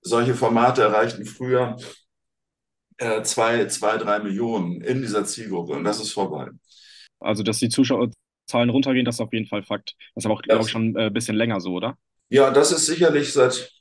Solche 0.00 0.34
Formate 0.34 0.82
erreichten 0.82 1.24
früher 1.24 1.76
äh, 2.98 3.22
zwei, 3.22 3.66
zwei, 3.66 3.96
drei 3.98 4.20
Millionen 4.20 4.80
in 4.80 5.02
dieser 5.02 5.24
Zielgruppe 5.24 5.74
und 5.74 5.84
das 5.84 6.00
ist 6.00 6.12
vorbei. 6.12 6.48
Also, 7.20 7.42
dass 7.42 7.58
die 7.58 7.68
Zuschauerzahlen 7.68 8.70
runtergehen, 8.70 9.04
das 9.04 9.16
ist 9.16 9.20
auf 9.20 9.32
jeden 9.32 9.46
Fall 9.46 9.62
Fakt. 9.62 9.96
Das 10.14 10.22
ist 10.22 10.26
aber 10.26 10.34
auch, 10.34 10.42
glaube 10.42 10.62
ich, 10.64 10.70
schon 10.70 10.96
äh, 10.96 11.06
ein 11.06 11.12
bisschen 11.12 11.36
länger 11.36 11.60
so, 11.60 11.72
oder? 11.72 11.96
ja, 12.28 12.50
das 12.50 12.72
ist 12.72 12.86
sicherlich 12.86 13.32
seit, 13.32 13.72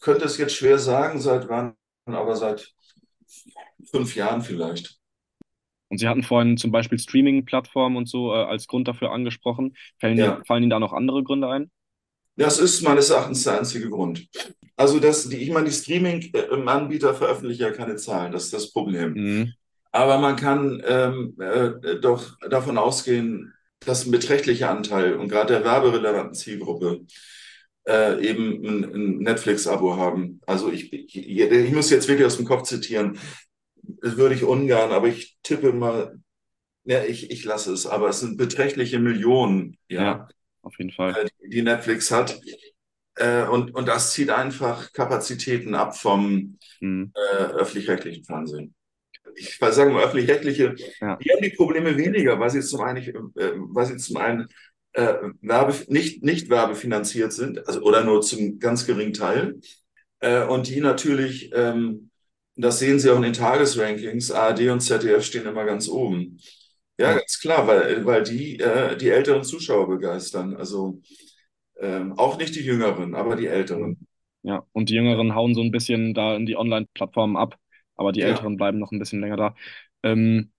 könnte 0.00 0.24
es 0.24 0.38
jetzt 0.38 0.54
schwer 0.54 0.78
sagen, 0.78 1.20
seit 1.20 1.48
wann, 1.48 1.76
aber 2.06 2.36
seit 2.36 2.72
fünf 3.90 4.16
Jahren 4.16 4.42
vielleicht. 4.42 4.98
Und 5.88 5.98
Sie 5.98 6.08
hatten 6.08 6.22
vorhin 6.22 6.56
zum 6.56 6.72
Beispiel 6.72 6.98
Streaming-Plattformen 6.98 7.96
und 7.96 8.08
so 8.08 8.32
äh, 8.32 8.36
als 8.44 8.66
Grund 8.66 8.88
dafür 8.88 9.12
angesprochen. 9.12 9.76
Fallen, 10.00 10.14
Ihnen- 10.16 10.24
Ja, 10.24 10.42
fallen 10.46 10.62
Ihnen 10.64 10.70
da 10.70 10.80
noch 10.80 10.92
andere 10.92 11.22
Gründe 11.22 11.48
ein? 11.48 11.70
das 12.36 12.58
ist 12.58 12.82
meines 12.82 13.10
Erachtens 13.10 13.44
der 13.44 13.58
einzige 13.60 13.88
Grund. 13.90 14.26
Also 14.76 14.98
das, 14.98 15.28
die, 15.28 15.36
ich 15.36 15.50
meine, 15.52 15.66
die 15.68 15.74
Streaming-Anbieter 15.74 17.14
veröffentlichen 17.14 17.62
ja 17.62 17.70
keine 17.70 17.94
Zahlen, 17.94 18.32
das 18.32 18.46
ist 18.46 18.52
das 18.54 18.72
Problem. 18.72 19.12
Mhm. 19.14 19.52
Aber 19.92 20.18
man 20.18 20.34
kann 20.34 20.82
ähm, 20.84 21.36
äh, 21.38 22.00
doch 22.00 22.36
davon 22.50 22.76
ausgehen, 22.76 23.52
dass 23.78 24.04
ein 24.04 24.10
beträchtlicher 24.10 24.68
Anteil 24.70 25.14
und 25.14 25.28
gerade 25.28 25.52
der 25.54 25.64
werberelevanten 25.64 26.34
Zielgruppe 26.34 27.02
äh, 27.86 28.26
eben 28.26 28.64
ein, 28.66 28.84
ein 28.84 29.18
Netflix-Abo 29.18 29.96
haben. 29.96 30.40
Also 30.46 30.72
ich, 30.72 30.92
ich, 30.92 31.14
ich 31.16 31.72
muss 31.72 31.90
jetzt 31.90 32.08
wirklich 32.08 32.26
aus 32.26 32.36
dem 32.38 32.46
Kopf 32.46 32.62
zitieren, 32.64 33.16
das 34.02 34.16
würde 34.16 34.34
ich 34.34 34.44
ungern, 34.44 34.92
aber 34.92 35.08
ich 35.08 35.38
tippe 35.42 35.72
mal, 35.72 36.18
ja, 36.84 37.04
ich, 37.04 37.30
ich 37.30 37.44
lasse 37.44 37.72
es, 37.72 37.86
aber 37.86 38.08
es 38.10 38.20
sind 38.20 38.36
beträchtliche 38.38 38.98
Millionen, 39.00 39.78
Ja, 39.88 40.04
ja, 40.04 40.28
auf 40.62 40.78
jeden 40.78 40.90
Fall. 40.92 41.16
äh, 41.16 41.28
die 41.48 41.62
Netflix 41.62 42.10
hat. 42.10 42.40
Äh, 43.16 43.44
und, 43.46 43.74
und 43.74 43.86
das 43.88 44.12
zieht 44.12 44.30
einfach 44.30 44.92
Kapazitäten 44.92 45.74
ab 45.74 45.96
vom 45.98 46.58
Mhm. 46.80 47.12
äh, 47.14 47.36
öffentlich-rechtlichen 47.36 48.24
Fernsehen. 48.24 48.74
Ich 49.36 49.60
will 49.60 49.72
sagen, 49.72 49.96
öffentlich-rechtliche, 49.96 50.74
Ja, 51.00 51.24
die 51.24 51.30
haben 51.30 51.42
die 51.42 51.50
Probleme 51.56 51.96
weniger, 51.96 52.38
weil 52.38 52.50
sie 52.50 52.60
zum 52.62 52.80
einen, 52.82 52.98
nicht, 52.98 53.08
äh, 53.08 53.52
weil 53.56 53.86
sie 53.86 53.96
zum 53.96 54.16
einen 54.18 54.48
äh, 54.92 55.14
Werbe, 55.40 55.74
nicht, 55.88 56.22
nicht 56.22 56.50
werbefinanziert 56.50 57.32
sind, 57.32 57.66
also 57.66 57.82
oder 57.82 58.04
nur 58.04 58.22
zum 58.22 58.58
ganz 58.58 58.86
geringen 58.86 59.12
Teil. 59.12 59.60
Äh, 60.20 60.44
und 60.44 60.68
die 60.68 60.80
natürlich, 60.80 61.50
ähm, 61.54 62.10
das 62.56 62.78
sehen 62.78 62.98
Sie 62.98 63.10
auch 63.10 63.16
in 63.16 63.22
den 63.22 63.32
Tagesrankings, 63.32 64.30
ARD 64.30 64.70
und 64.70 64.80
ZDF 64.80 65.24
stehen 65.24 65.46
immer 65.46 65.64
ganz 65.64 65.88
oben. 65.88 66.38
Ja, 66.98 67.12
Ja. 67.12 67.14
ganz 67.14 67.40
klar, 67.40 67.66
weil, 67.66 68.04
weil 68.06 68.22
die 68.22 68.58
äh, 68.60 68.96
die 68.96 69.08
älteren 69.10 69.42
Zuschauer 69.44 69.88
begeistern. 69.88 70.56
Also 70.56 71.00
ähm, 71.80 72.14
auch 72.18 72.38
nicht 72.38 72.54
die 72.56 72.62
Jüngeren, 72.62 73.14
aber 73.16 73.36
die 73.36 73.46
Älteren. 73.48 74.06
Ja, 74.42 74.66
und 74.72 74.88
die 74.90 74.94
Jüngeren 74.94 75.34
hauen 75.34 75.54
so 75.54 75.62
ein 75.62 75.70
bisschen 75.70 76.12
da 76.14 76.36
in 76.36 76.44
die 76.46 76.56
Online-Plattformen 76.56 77.36
ab, 77.36 77.58
aber 77.96 78.12
die 78.12 78.20
Ja. 78.20 78.24
Älteren 78.24 78.56
bleiben 78.56 78.78
noch 78.78 78.92
ein 78.92 78.98
bisschen 78.98 79.20
länger 79.20 79.36
da. 79.36 79.54
Ähm, 80.02 80.52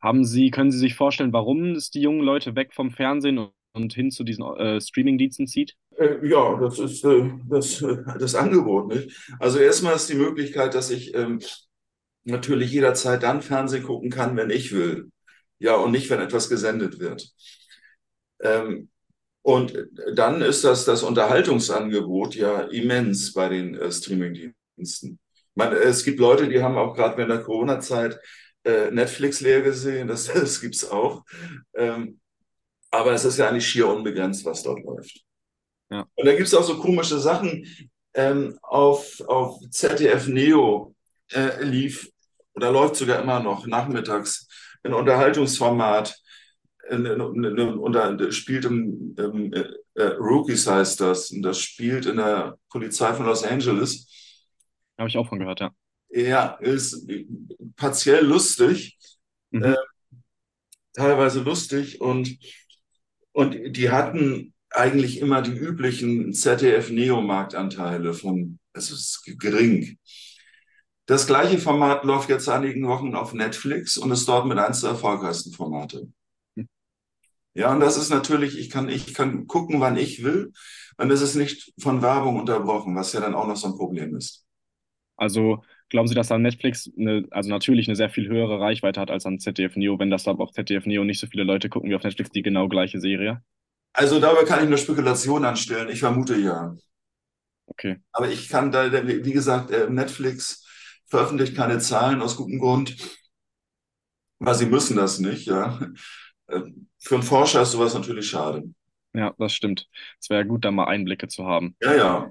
haben 0.00 0.24
Sie, 0.24 0.50
können 0.50 0.70
Sie 0.72 0.78
sich 0.78 0.94
vorstellen, 0.94 1.32
warum 1.32 1.72
es 1.72 1.90
die 1.90 2.00
jungen 2.02 2.22
Leute 2.22 2.56
weg 2.56 2.74
vom 2.74 2.90
Fernsehen 2.92 3.38
und, 3.38 3.52
und 3.74 3.94
hin 3.94 4.10
zu 4.12 4.24
diesen 4.24 4.44
äh, 4.56 4.80
Streaming-Diensten 4.80 5.46
zieht? 5.48 5.76
Äh, 5.98 6.26
ja, 6.28 6.58
das 6.60 6.78
ist 6.78 7.04
äh, 7.04 7.30
das, 7.48 7.82
äh, 7.82 7.96
das 8.18 8.34
Angebot, 8.34 8.88
nicht? 8.88 9.16
Also 9.38 9.58
erstmal 9.58 9.96
ist 9.96 10.08
die 10.08 10.14
Möglichkeit, 10.14 10.74
dass 10.74 10.90
ich 10.90 11.14
ähm, 11.14 11.40
natürlich 12.24 12.72
jederzeit 12.72 13.22
dann 13.22 13.42
Fernsehen 13.42 13.84
gucken 13.84 14.10
kann, 14.10 14.36
wenn 14.36 14.50
ich 14.50 14.72
will. 14.72 15.10
Ja, 15.58 15.76
und 15.76 15.92
nicht, 15.92 16.10
wenn 16.10 16.20
etwas 16.20 16.48
gesendet 16.48 16.98
wird. 16.98 17.30
Ähm, 18.40 18.90
und 19.42 19.74
dann 20.14 20.42
ist 20.42 20.64
das, 20.64 20.84
das 20.84 21.02
Unterhaltungsangebot 21.02 22.34
ja 22.34 22.62
immens 22.62 23.32
bei 23.32 23.48
den 23.48 23.76
äh, 23.76 23.90
Streaming-Diensten. 23.92 25.18
Man, 25.54 25.72
es 25.72 26.04
gibt 26.04 26.18
Leute, 26.20 26.48
die 26.48 26.62
haben 26.62 26.76
auch 26.76 26.94
gerade 26.94 27.16
während 27.16 27.32
der 27.32 27.42
Corona-Zeit 27.42 28.18
äh, 28.64 28.90
Netflix 28.90 29.40
leer 29.40 29.62
gesehen, 29.62 30.08
das, 30.08 30.26
das 30.34 30.60
gibt's 30.60 30.88
auch. 30.90 31.24
Ähm, 31.74 32.20
aber 32.90 33.12
es 33.12 33.24
ist 33.24 33.38
ja 33.38 33.48
eigentlich 33.48 33.68
schier 33.68 33.88
unbegrenzt, 33.88 34.44
was 34.44 34.62
dort 34.62 34.82
läuft. 34.84 35.25
Ja. 35.90 36.06
Und 36.14 36.26
da 36.26 36.34
gibt's 36.34 36.54
auch 36.54 36.62
so 36.64 36.78
komische 36.78 37.18
Sachen. 37.18 37.66
Ähm, 38.14 38.58
auf, 38.62 39.20
auf 39.26 39.60
ZDF 39.70 40.26
Neo 40.28 40.94
äh, 41.32 41.62
lief 41.62 42.10
oder 42.54 42.72
läuft 42.72 42.96
sogar 42.96 43.20
immer 43.22 43.40
noch 43.40 43.66
nachmittags 43.66 44.48
ein 44.82 44.94
Unterhaltungsformat 44.94 46.16
in, 46.88 47.04
in, 47.04 47.44
in, 47.44 47.58
unter, 47.78 48.32
spielt 48.32 48.64
im, 48.64 49.14
im 49.18 49.52
äh, 49.52 50.02
Rookies 50.02 50.66
heißt 50.66 51.00
das, 51.00 51.30
und 51.30 51.42
das 51.42 51.58
spielt 51.60 52.06
in 52.06 52.16
der 52.16 52.56
Polizei 52.70 53.12
von 53.12 53.26
Los 53.26 53.42
Angeles. 53.44 54.08
Habe 54.98 55.08
ich 55.08 55.16
auch 55.18 55.28
von 55.28 55.38
gehört, 55.38 55.60
ja. 55.60 55.70
Ja, 56.08 56.54
ist 56.60 57.06
partiell 57.76 58.24
lustig, 58.24 58.96
Mhm. 59.50 59.62
äh, 59.62 59.76
teilweise 60.94 61.40
lustig 61.40 62.00
und, 62.00 62.36
und 63.32 63.76
die 63.76 63.90
hatten 63.90 64.54
eigentlich 64.76 65.20
immer 65.20 65.42
die 65.42 65.52
üblichen 65.52 66.32
ZDF-Neo-Marktanteile 66.32 68.12
von, 68.12 68.58
es 68.72 68.90
ist 68.90 69.24
gering. 69.38 69.98
Das 71.06 71.26
gleiche 71.26 71.58
Format 71.58 72.04
läuft 72.04 72.28
jetzt 72.28 72.48
einigen 72.48 72.86
Wochen 72.86 73.14
auf 73.14 73.32
Netflix 73.32 73.96
und 73.96 74.10
ist 74.10 74.28
dort 74.28 74.46
mit 74.46 74.58
eines 74.58 74.82
der 74.82 74.90
erfolgreichsten 74.90 75.52
Formate. 75.52 76.08
Hm. 76.56 76.68
Ja, 77.54 77.72
und 77.72 77.80
das 77.80 77.96
ist 77.96 78.10
natürlich, 78.10 78.58
ich 78.58 78.68
kann, 78.68 78.88
ich 78.88 79.14
kann 79.14 79.46
gucken, 79.46 79.80
wann 79.80 79.96
ich 79.96 80.22
will, 80.22 80.52
und 80.98 81.10
es 81.10 81.22
ist 81.22 81.36
nicht 81.36 81.72
von 81.78 82.02
Werbung 82.02 82.38
unterbrochen, 82.38 82.96
was 82.96 83.12
ja 83.12 83.20
dann 83.20 83.34
auch 83.34 83.46
noch 83.46 83.56
so 83.56 83.68
ein 83.68 83.76
Problem 83.76 84.16
ist. 84.16 84.44
Also 85.16 85.62
glauben 85.88 86.08
Sie, 86.08 86.14
dass 86.14 86.28
da 86.28 86.38
Netflix 86.38 86.90
eine, 86.98 87.26
also 87.30 87.48
natürlich 87.48 87.88
eine 87.88 87.96
sehr 87.96 88.10
viel 88.10 88.28
höhere 88.28 88.60
Reichweite 88.60 89.00
hat 89.00 89.10
als 89.10 89.24
an 89.24 89.38
ZDF 89.38 89.76
Neo, 89.76 89.98
wenn 89.98 90.10
das 90.10 90.24
da 90.24 90.32
auf 90.32 90.52
ZDF 90.52 90.84
Neo 90.84 91.04
nicht 91.04 91.20
so 91.20 91.26
viele 91.26 91.44
Leute 91.44 91.70
gucken 91.70 91.88
wie 91.88 91.94
auf 91.94 92.02
Netflix 92.02 92.30
die 92.30 92.42
genau 92.42 92.68
gleiche 92.68 93.00
Serie? 93.00 93.42
Also 93.96 94.20
darüber 94.20 94.44
kann 94.44 94.62
ich 94.62 94.68
nur 94.68 94.76
Spekulation 94.76 95.46
anstellen. 95.46 95.88
Ich 95.88 96.00
vermute 96.00 96.36
ja. 96.36 96.76
Okay. 97.64 97.96
Aber 98.12 98.28
ich 98.28 98.50
kann 98.50 98.70
da, 98.70 98.92
wie 98.92 99.32
gesagt, 99.32 99.70
äh, 99.70 99.88
Netflix 99.88 100.66
veröffentlicht 101.06 101.56
keine 101.56 101.78
Zahlen 101.78 102.20
aus 102.20 102.36
gutem 102.36 102.58
Grund, 102.58 102.94
weil 104.38 104.54
sie 104.54 104.66
müssen 104.66 104.96
das 104.98 105.18
nicht, 105.18 105.46
ja. 105.46 105.80
Äh, 106.48 106.60
Für 106.98 107.14
einen 107.16 107.24
Forscher 107.24 107.62
ist 107.62 107.72
sowas 107.72 107.94
natürlich 107.94 108.28
schade. 108.28 108.62
Ja, 109.14 109.34
das 109.38 109.54
stimmt. 109.54 109.88
Es 110.20 110.28
wäre 110.28 110.46
gut, 110.46 110.64
da 110.64 110.70
mal 110.70 110.84
Einblicke 110.84 111.26
zu 111.26 111.46
haben. 111.46 111.74
Ja, 111.82 111.94
ja. 111.94 112.30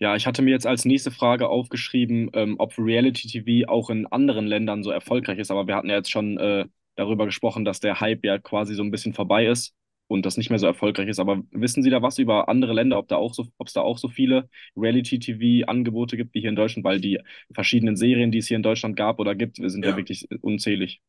Ja, 0.00 0.16
ich 0.16 0.26
hatte 0.26 0.42
mir 0.42 0.50
jetzt 0.50 0.66
als 0.66 0.84
nächste 0.84 1.10
Frage 1.10 1.48
aufgeschrieben, 1.48 2.30
ähm, 2.32 2.56
ob 2.58 2.76
Reality-TV 2.78 3.68
auch 3.68 3.90
in 3.90 4.06
anderen 4.06 4.46
Ländern 4.46 4.82
so 4.82 4.90
erfolgreich 4.90 5.38
ist. 5.38 5.50
Aber 5.50 5.66
wir 5.66 5.76
hatten 5.76 5.88
ja 5.90 5.96
jetzt 5.96 6.10
schon 6.10 6.38
äh, 6.38 6.64
darüber 6.96 7.26
gesprochen, 7.26 7.64
dass 7.64 7.78
der 7.78 8.00
Hype 8.00 8.24
ja 8.24 8.38
quasi 8.38 8.74
so 8.74 8.82
ein 8.82 8.90
bisschen 8.90 9.12
vorbei 9.12 9.46
ist 9.46 9.74
und 10.08 10.26
das 10.26 10.36
nicht 10.38 10.50
mehr 10.50 10.58
so 10.58 10.66
erfolgreich 10.66 11.08
ist. 11.08 11.20
Aber 11.20 11.42
wissen 11.52 11.82
Sie 11.82 11.90
da 11.90 12.02
was 12.02 12.18
über 12.18 12.48
andere 12.48 12.72
Länder, 12.74 12.98
ob 12.98 13.08
da 13.08 13.16
auch 13.16 13.34
so, 13.34 13.46
ob 13.58 13.68
es 13.68 13.74
da 13.74 13.82
auch 13.82 13.98
so 13.98 14.08
viele 14.08 14.48
Reality-TV-Angebote 14.76 16.16
gibt 16.16 16.34
wie 16.34 16.40
hier 16.40 16.50
in 16.50 16.56
Deutschland? 16.56 16.84
Weil 16.84 17.00
die 17.00 17.20
verschiedenen 17.54 17.96
Serien, 17.96 18.32
die 18.32 18.38
es 18.38 18.48
hier 18.48 18.56
in 18.58 18.62
Deutschland 18.64 18.96
gab 18.96 19.20
oder 19.20 19.34
gibt, 19.36 19.56
sind 19.58 19.84
ja, 19.84 19.90
Ja. 19.92 19.96
wirklich 19.96 20.28
unzählig. 20.42 21.00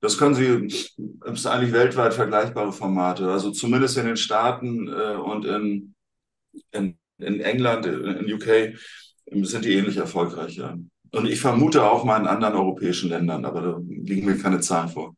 Das 0.00 0.18
können 0.18 0.34
Sie, 0.34 0.44
es 0.66 0.94
sind 1.42 1.46
eigentlich 1.50 1.72
weltweit 1.72 2.12
vergleichbare 2.14 2.72
Formate. 2.72 3.30
Also 3.30 3.50
zumindest 3.52 3.96
in 3.96 4.06
den 4.06 4.16
Staaten 4.16 4.88
äh, 4.88 5.14
und 5.16 5.46
in, 5.46 5.94
in, 6.72 6.98
in 7.18 7.40
England, 7.40 7.86
in 7.86 8.32
UK 8.32 8.74
sind 9.44 9.64
die 9.64 9.74
ähnlich 9.74 9.98
erfolgreich, 9.98 10.56
ja. 10.56 10.76
Und 11.12 11.26
ich 11.28 11.40
vermute 11.40 11.84
auch 11.84 12.04
mal 12.04 12.20
in 12.20 12.26
anderen 12.26 12.54
europäischen 12.56 13.10
Ländern, 13.10 13.44
aber 13.44 13.62
da 13.62 13.80
liegen 13.86 14.26
mir 14.26 14.38
keine 14.38 14.60
Zahlen 14.60 14.90
vor. 14.90 15.16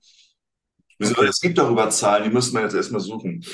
Okay. 1.00 1.26
Es 1.26 1.40
gibt 1.40 1.58
darüber 1.58 1.90
Zahlen, 1.90 2.24
die 2.24 2.30
müssen 2.30 2.54
wir 2.54 2.62
jetzt 2.62 2.74
erstmal 2.74 3.00
suchen. 3.00 3.44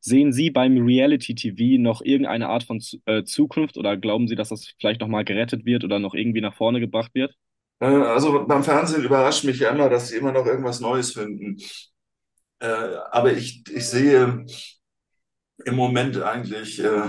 Sehen 0.00 0.32
Sie 0.32 0.50
beim 0.50 0.76
Reality-TV 0.76 1.80
noch 1.80 2.02
irgendeine 2.02 2.48
Art 2.48 2.64
von 2.64 2.82
äh, 3.06 3.24
Zukunft 3.24 3.78
oder 3.78 3.96
glauben 3.96 4.28
Sie, 4.28 4.34
dass 4.34 4.50
das 4.50 4.74
vielleicht 4.78 5.00
nochmal 5.00 5.24
gerettet 5.24 5.64
wird 5.64 5.82
oder 5.82 5.98
noch 5.98 6.14
irgendwie 6.14 6.42
nach 6.42 6.54
vorne 6.54 6.78
gebracht 6.78 7.14
wird? 7.14 7.34
Äh, 7.80 7.86
Also 7.86 8.44
beim 8.46 8.62
Fernsehen 8.64 9.04
überrascht 9.04 9.44
mich 9.44 9.58
ja 9.60 9.70
immer, 9.70 9.88
dass 9.88 10.08
sie 10.08 10.16
immer 10.16 10.32
noch 10.32 10.46
irgendwas 10.46 10.80
Neues 10.80 11.12
finden. 11.12 11.56
Äh, 12.60 12.66
Aber 13.10 13.32
ich, 13.32 13.64
ich 13.70 13.86
sehe 13.86 14.44
im 15.64 15.76
Moment 15.76 16.20
eigentlich 16.22 16.82
äh, 16.82 17.08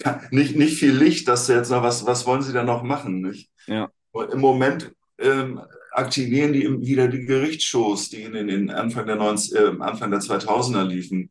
nicht, 0.30 0.56
nicht 0.56 0.78
viel 0.78 0.92
Licht, 0.96 1.28
dass 1.28 1.46
sie 1.46 1.54
jetzt 1.54 1.70
noch 1.70 1.82
was, 1.82 2.06
was 2.06 2.26
wollen 2.26 2.42
sie 2.42 2.52
da 2.52 2.62
noch 2.62 2.82
machen, 2.82 3.20
nicht? 3.22 3.50
Ja. 3.66 3.90
Im 4.32 4.40
Moment 4.40 4.92
ähm, 5.20 5.60
aktivieren 5.92 6.52
die 6.52 6.68
wieder 6.82 7.08
die 7.08 7.24
Gerichtsshows, 7.26 8.10
die 8.10 8.22
in 8.22 8.34
den 8.48 8.70
Anfang 8.70 9.06
der 9.06 9.16
90, 9.16 9.56
äh, 9.58 9.72
Anfang 9.80 10.10
der 10.10 10.20
2000er 10.20 10.84
liefen. 10.84 11.30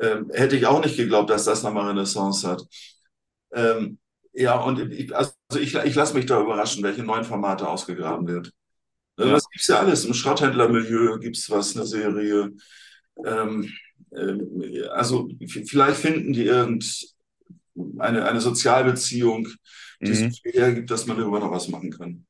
Ähm, 0.00 0.30
hätte 0.32 0.56
ich 0.56 0.66
auch 0.66 0.82
nicht 0.84 0.96
geglaubt, 0.96 1.30
dass 1.30 1.44
das 1.44 1.62
nochmal 1.62 1.88
Renaissance 1.88 2.46
hat. 2.48 2.62
Ähm, 3.52 3.98
ja, 4.32 4.60
und 4.60 4.78
ich, 4.92 5.14
also 5.16 5.32
ich, 5.58 5.74
ich 5.74 5.94
lasse 5.94 6.14
mich 6.14 6.26
da 6.26 6.40
überraschen, 6.40 6.82
welche 6.82 7.02
neuen 7.02 7.24
Formate 7.24 7.68
ausgegraben 7.68 8.26
wird. 8.26 8.52
Also 9.16 9.30
Ja. 9.30 9.36
das 9.36 9.48
gibt's 9.50 9.68
ja 9.68 9.78
alles. 9.80 10.04
Im 10.04 10.14
Schrotthändlermilieu 10.14 11.18
gibt's 11.18 11.50
was, 11.50 11.76
eine 11.76 11.86
Serie. 11.86 12.52
Ähm, 13.24 13.72
ähm, 14.16 14.62
also 14.92 15.28
vielleicht 15.66 16.00
finden 16.00 16.32
die 16.32 16.44
irgendeine 16.44 16.90
eine 18.26 18.40
Sozialbeziehung, 18.40 19.48
die 20.06 20.12
es 20.12 20.22
Mhm. 20.22 20.32
viel 20.32 20.52
hergibt, 20.52 20.90
dass 20.90 21.06
man 21.06 21.18
darüber 21.18 21.40
noch 21.40 21.50
was 21.50 21.68
machen 21.68 21.90
kann. 21.90 22.26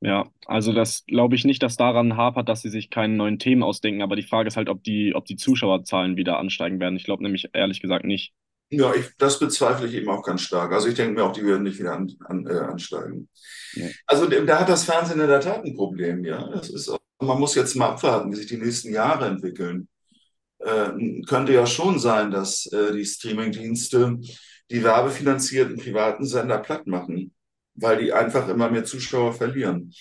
Ja, 0.00 0.30
also 0.46 0.72
das 0.72 1.04
glaube 1.06 1.34
ich 1.34 1.44
nicht, 1.44 1.62
dass 1.62 1.76
daran 1.76 2.16
hapert, 2.16 2.48
dass 2.48 2.62
sie 2.62 2.70
sich 2.70 2.88
keine 2.88 3.14
neuen 3.14 3.38
Themen 3.38 3.64
ausdenken, 3.64 4.02
aber 4.02 4.14
die 4.14 4.22
Frage 4.22 4.46
ist 4.46 4.56
halt, 4.56 4.68
ob 4.68 4.84
die, 4.84 5.12
ob 5.14 5.24
die 5.24 5.36
Zuschauerzahlen 5.36 6.16
wieder 6.16 6.38
ansteigen 6.38 6.78
werden. 6.78 6.96
Ich 6.96 7.04
glaube 7.04 7.24
nämlich 7.24 7.50
ehrlich 7.52 7.80
gesagt 7.80 8.04
nicht. 8.04 8.32
Ja, 8.70 8.94
ich, 8.94 9.06
das 9.16 9.38
bezweifle 9.38 9.88
ich 9.88 9.94
eben 9.94 10.10
auch 10.10 10.22
ganz 10.22 10.42
stark. 10.42 10.72
Also 10.72 10.88
ich 10.88 10.94
denke 10.94 11.14
mir 11.14 11.24
auch, 11.24 11.32
die 11.32 11.44
werden 11.44 11.62
nicht 11.62 11.78
wieder 11.78 11.94
an, 11.94 12.14
an, 12.26 12.46
äh, 12.46 12.58
ansteigen. 12.58 13.28
Nee. 13.74 13.92
Also 14.06 14.26
da 14.26 14.60
hat 14.60 14.68
das 14.68 14.84
Fernsehen 14.84 15.20
in 15.20 15.26
der 15.26 15.40
Tat 15.40 15.64
ein 15.64 15.74
Problem, 15.74 16.24
ja. 16.24 16.48
Das 16.48 16.68
ist 16.68 16.88
auch, 16.88 16.98
man 17.20 17.40
muss 17.40 17.54
jetzt 17.54 17.74
mal 17.76 17.88
abwarten, 17.88 18.30
wie 18.30 18.36
sich 18.36 18.46
die 18.46 18.58
nächsten 18.58 18.92
Jahre 18.92 19.26
entwickeln. 19.26 19.88
Äh, 20.58 21.22
könnte 21.26 21.54
ja 21.54 21.66
schon 21.66 21.98
sein, 21.98 22.30
dass 22.30 22.66
äh, 22.66 22.92
die 22.92 23.04
Streamingdienste 23.04 24.18
die 24.70 24.84
werbefinanzierten 24.84 25.78
privaten 25.78 26.26
Sender 26.26 26.58
platt 26.58 26.86
machen, 26.86 27.32
weil 27.80 27.98
die 27.98 28.12
einfach 28.12 28.48
immer 28.48 28.70
mehr 28.70 28.84
Zuschauer 28.84 29.32
verlieren. 29.32 29.92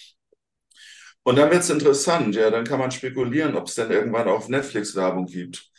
Und 1.24 1.36
dann 1.36 1.52
wird 1.52 1.62
es 1.62 1.70
interessant, 1.70 2.36
ja, 2.36 2.50
dann 2.50 2.64
kann 2.64 2.80
man 2.80 2.92
spekulieren, 2.92 3.56
ob 3.56 3.68
es 3.68 3.76
dann 3.76 3.92
irgendwann 3.92 4.30
auf 4.30 4.48
Netflix 4.48 4.96
Werbung 4.96 5.26
gibt. 5.26 5.70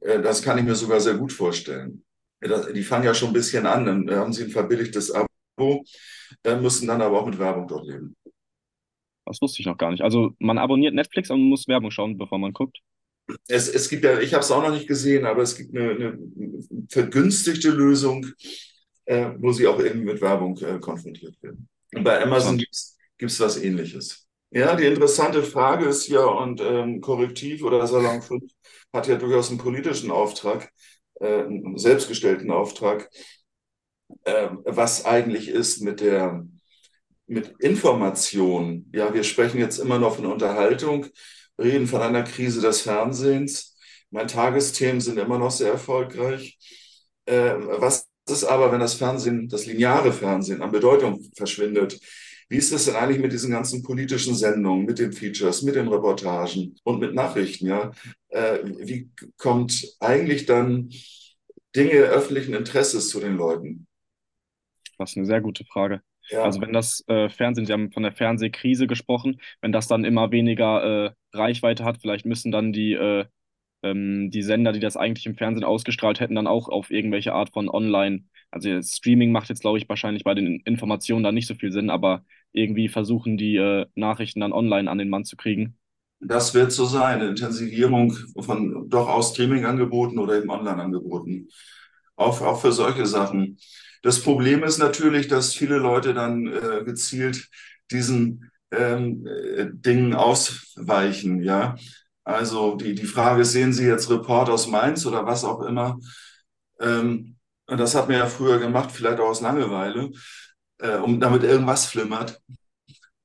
Äh, 0.00 0.20
das 0.20 0.42
kann 0.42 0.58
ich 0.58 0.64
mir 0.64 0.74
sogar 0.74 1.00
sehr 1.00 1.14
gut 1.14 1.32
vorstellen. 1.32 2.04
Die 2.74 2.82
fangen 2.82 3.04
ja 3.04 3.14
schon 3.14 3.30
ein 3.30 3.34
bisschen 3.34 3.66
an, 3.66 3.86
dann 3.86 4.10
haben 4.10 4.32
sie 4.32 4.44
ein 4.44 4.50
verbilligtes 4.50 5.12
Abo, 5.12 5.84
äh, 6.42 6.56
müssen 6.56 6.88
dann 6.88 7.00
aber 7.00 7.20
auch 7.20 7.26
mit 7.26 7.38
Werbung 7.38 7.66
dort 7.66 7.86
leben. 7.86 8.16
Das 9.24 9.40
wusste 9.40 9.60
ich 9.60 9.66
noch 9.66 9.78
gar 9.78 9.90
nicht. 9.90 10.02
Also 10.02 10.32
man 10.38 10.58
abonniert 10.58 10.94
Netflix 10.94 11.30
und 11.30 11.40
muss 11.40 11.68
Werbung 11.68 11.90
schauen, 11.90 12.18
bevor 12.18 12.38
man 12.38 12.52
guckt. 12.52 12.78
Es, 13.48 13.68
es 13.68 13.88
gibt 13.88 14.04
ja, 14.04 14.18
ich 14.20 14.34
habe 14.34 14.42
es 14.42 14.50
auch 14.50 14.62
noch 14.62 14.74
nicht 14.74 14.86
gesehen, 14.86 15.24
aber 15.24 15.42
es 15.42 15.56
gibt 15.56 15.74
eine, 15.74 15.90
eine 15.92 16.18
vergünstigte 16.90 17.70
Lösung, 17.70 18.26
äh, 19.06 19.30
wo 19.38 19.52
sie 19.52 19.66
auch 19.66 19.80
eben 19.82 20.04
mit 20.04 20.20
Werbung 20.20 20.56
äh, 20.58 20.78
konfrontiert 20.78 21.40
werden. 21.42 21.68
Und 21.94 22.04
bei 22.04 22.22
Amazon 22.22 22.58
gibt 22.58 22.72
es 22.72 23.40
was 23.40 23.62
Ähnliches. 23.62 24.26
Ja, 24.50 24.76
die 24.76 24.84
interessante 24.84 25.42
Frage 25.42 25.86
ist 25.86 26.06
ja, 26.08 26.24
und 26.24 26.60
ähm, 26.60 27.00
Korrektiv 27.00 27.64
oder 27.64 27.86
Salon 27.86 28.22
5 28.22 28.44
hat 28.92 29.08
ja 29.08 29.16
durchaus 29.16 29.50
einen 29.50 29.58
politischen 29.58 30.12
Auftrag, 30.12 30.70
äh, 31.20 31.42
einen 31.42 31.76
selbstgestellten 31.76 32.52
Auftrag, 32.52 33.10
äh, 34.24 34.48
was 34.64 35.04
eigentlich 35.04 35.48
ist 35.48 35.82
mit 35.82 36.00
der, 36.00 36.46
mit 37.26 37.54
Information, 37.58 38.88
ja, 38.92 39.12
wir 39.12 39.24
sprechen 39.24 39.58
jetzt 39.58 39.78
immer 39.78 39.98
noch 39.98 40.16
von 40.16 40.26
Unterhaltung, 40.26 41.06
reden 41.60 41.86
von 41.86 42.02
einer 42.02 42.22
Krise 42.22 42.60
des 42.60 42.82
Fernsehens. 42.82 43.76
Meine 44.10 44.28
Tagesthemen 44.28 45.00
sind 45.00 45.18
immer 45.18 45.38
noch 45.38 45.50
sehr 45.50 45.72
erfolgreich. 45.72 46.58
Äh, 47.26 47.54
was 47.58 48.06
ist 48.30 48.44
aber, 48.44 48.72
wenn 48.72 48.80
das 48.80 48.94
Fernsehen, 48.94 49.48
das 49.48 49.66
lineare 49.66 50.12
Fernsehen 50.12 50.62
an 50.62 50.72
Bedeutung 50.72 51.22
verschwindet? 51.36 52.00
Wie 52.48 52.56
ist 52.56 52.72
das 52.72 52.84
denn 52.84 52.96
eigentlich 52.96 53.20
mit 53.20 53.32
diesen 53.32 53.50
ganzen 53.50 53.82
politischen 53.82 54.34
Sendungen, 54.34 54.84
mit 54.84 54.98
den 54.98 55.12
Features, 55.12 55.62
mit 55.62 55.74
den 55.74 55.88
Reportagen 55.88 56.76
und 56.84 57.00
mit 57.00 57.14
Nachrichten? 57.14 57.66
Ja, 57.66 57.90
äh, 58.28 58.58
wie 58.64 59.10
kommt 59.36 59.96
eigentlich 60.00 60.46
dann 60.46 60.90
Dinge 61.74 61.94
öffentlichen 61.94 62.54
Interesses 62.54 63.08
zu 63.08 63.20
den 63.20 63.36
Leuten? 63.36 63.86
Das 64.98 65.10
ist 65.10 65.16
eine 65.16 65.26
sehr 65.26 65.40
gute 65.40 65.64
Frage. 65.64 66.02
Ja. 66.30 66.42
Also 66.42 66.60
wenn 66.60 66.72
das 66.72 67.04
äh, 67.08 67.28
Fernsehen, 67.28 67.66
Sie 67.66 67.72
haben 67.72 67.92
von 67.92 68.02
der 68.02 68.12
Fernsehkrise 68.12 68.86
gesprochen, 68.86 69.40
wenn 69.60 69.72
das 69.72 69.88
dann 69.88 70.04
immer 70.04 70.30
weniger 70.30 71.06
äh, 71.06 71.10
Reichweite 71.36 71.84
hat, 71.84 71.98
vielleicht 72.00 72.24
müssen 72.24 72.52
dann 72.52 72.72
die, 72.72 72.92
äh, 72.92 73.26
ähm, 73.84 74.30
die 74.30 74.42
Sender, 74.42 74.72
die 74.72 74.80
das 74.80 74.96
eigentlich 74.96 75.26
im 75.26 75.36
Fernsehen 75.36 75.64
ausgestrahlt 75.64 76.18
hätten, 76.18 76.34
dann 76.34 76.46
auch 76.46 76.68
auf 76.68 76.90
irgendwelche 76.90 77.32
Art 77.32 77.50
von 77.50 77.68
Online, 77.68 78.24
also 78.50 78.80
Streaming 78.82 79.32
macht 79.32 79.48
jetzt, 79.48 79.60
glaube 79.60 79.78
ich, 79.78 79.88
wahrscheinlich 79.88 80.24
bei 80.24 80.34
den 80.34 80.60
Informationen 80.64 81.24
da 81.24 81.32
nicht 81.32 81.48
so 81.48 81.54
viel 81.54 81.72
Sinn, 81.72 81.90
aber 81.90 82.24
irgendwie 82.52 82.88
versuchen 82.88 83.36
die 83.36 83.56
äh, 83.56 83.86
Nachrichten 83.94 84.40
dann 84.40 84.52
online 84.52 84.90
an 84.90 84.98
den 84.98 85.08
Mann 85.08 85.24
zu 85.24 85.36
kriegen. 85.36 85.76
Das 86.20 86.54
wird 86.54 86.72
so 86.72 86.86
sein, 86.86 87.20
eine 87.20 87.30
Intensivierung 87.30 88.16
von 88.38 88.88
doch 88.88 89.08
aus 89.08 89.32
Streaming-Angeboten 89.32 90.18
oder 90.18 90.38
eben 90.38 90.50
Online-Angeboten. 90.50 91.48
Auch, 92.16 92.40
auch 92.40 92.60
für 92.60 92.72
solche 92.72 93.06
Sachen. 93.06 93.58
Das 94.02 94.22
Problem 94.22 94.62
ist 94.62 94.78
natürlich, 94.78 95.28
dass 95.28 95.54
viele 95.54 95.78
Leute 95.78 96.14
dann 96.14 96.46
äh, 96.46 96.84
gezielt 96.84 97.48
diesen 97.90 98.50
ähm, 98.70 99.26
äh, 99.26 99.66
Dingen 99.72 100.14
ausweichen, 100.14 101.42
ja. 101.42 101.76
Also 102.24 102.76
die, 102.76 102.94
die 102.94 103.06
Frage, 103.06 103.44
sehen 103.44 103.72
Sie 103.72 103.86
jetzt 103.86 104.10
Report 104.10 104.48
aus 104.48 104.66
Mainz 104.66 105.04
oder 105.06 105.26
was 105.26 105.44
auch 105.44 105.62
immer? 105.62 105.98
Ähm, 106.80 107.36
das 107.66 107.94
hat 107.94 108.08
man 108.08 108.18
ja 108.18 108.26
früher 108.26 108.58
gemacht, 108.58 108.90
vielleicht 108.90 109.20
auch 109.20 109.28
aus 109.28 109.40
Langeweile, 109.40 110.10
äh, 110.78 110.96
um 110.96 111.20
damit 111.20 111.42
irgendwas 111.42 111.86
flimmert. 111.86 112.40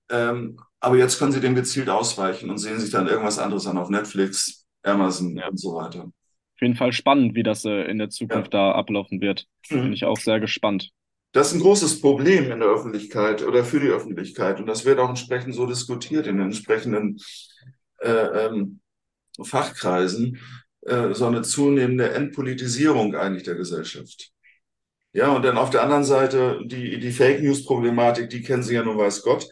Ähm, 0.09 0.59
aber 0.79 0.97
jetzt 0.97 1.19
können 1.19 1.31
Sie 1.31 1.41
dem 1.41 1.55
gezielt 1.55 1.89
ausweichen 1.89 2.49
und 2.49 2.57
sehen 2.57 2.79
sich 2.79 2.91
dann 2.91 3.07
irgendwas 3.07 3.39
anderes 3.39 3.67
an 3.67 3.77
auf 3.77 3.89
Netflix, 3.89 4.65
Amazon 4.83 5.35
ja. 5.35 5.47
und 5.47 5.59
so 5.59 5.75
weiter 5.75 6.11
auf 6.59 6.61
jeden 6.61 6.75
Fall 6.75 6.91
spannend, 6.91 7.35
wie 7.35 7.43
das 7.43 7.63
äh, 7.63 7.83
in 7.83 7.99
der 7.99 8.09
Zukunft 8.09 8.53
ja. 8.53 8.71
da 8.71 8.71
ablaufen 8.73 9.21
wird. 9.21 9.47
Mhm. 9.69 9.83
Bin 9.83 9.93
ich 9.93 10.03
auch 10.03 10.17
sehr 10.17 10.41
gespannt. 10.41 10.91
Das 11.31 11.47
ist 11.47 11.53
ein 11.53 11.61
großes 11.61 12.01
Problem 12.01 12.51
in 12.51 12.59
der 12.59 12.67
Öffentlichkeit 12.67 13.47
oder 13.47 13.63
für 13.63 13.79
die 13.79 13.87
Öffentlichkeit. 13.87 14.59
Und 14.59 14.65
das 14.65 14.83
wird 14.83 14.99
auch 14.99 15.07
entsprechend 15.07 15.55
so 15.55 15.65
diskutiert 15.65 16.27
in 16.27 16.35
den 16.35 16.47
entsprechenden 16.47 17.17
äh, 17.99 18.09
ähm, 18.09 18.81
Fachkreisen. 19.43 20.39
Äh, 20.81 21.13
so 21.13 21.25
eine 21.27 21.41
zunehmende 21.41 22.11
Entpolitisierung 22.11 23.15
eigentlich 23.15 23.43
der 23.43 23.55
Gesellschaft. 23.55 24.31
Ja, 25.11 25.29
und 25.29 25.43
dann 25.43 25.57
auf 25.57 25.71
der 25.71 25.83
anderen 25.83 26.03
Seite 26.03 26.61
die, 26.65 26.99
die 26.99 27.11
Fake 27.11 27.41
News-Problematik, 27.41 28.29
die 28.29 28.41
kennen 28.41 28.63
Sie 28.63 28.75
ja 28.75 28.83
nun 28.83 28.97
weiß 28.97 29.23
Gott. 29.23 29.49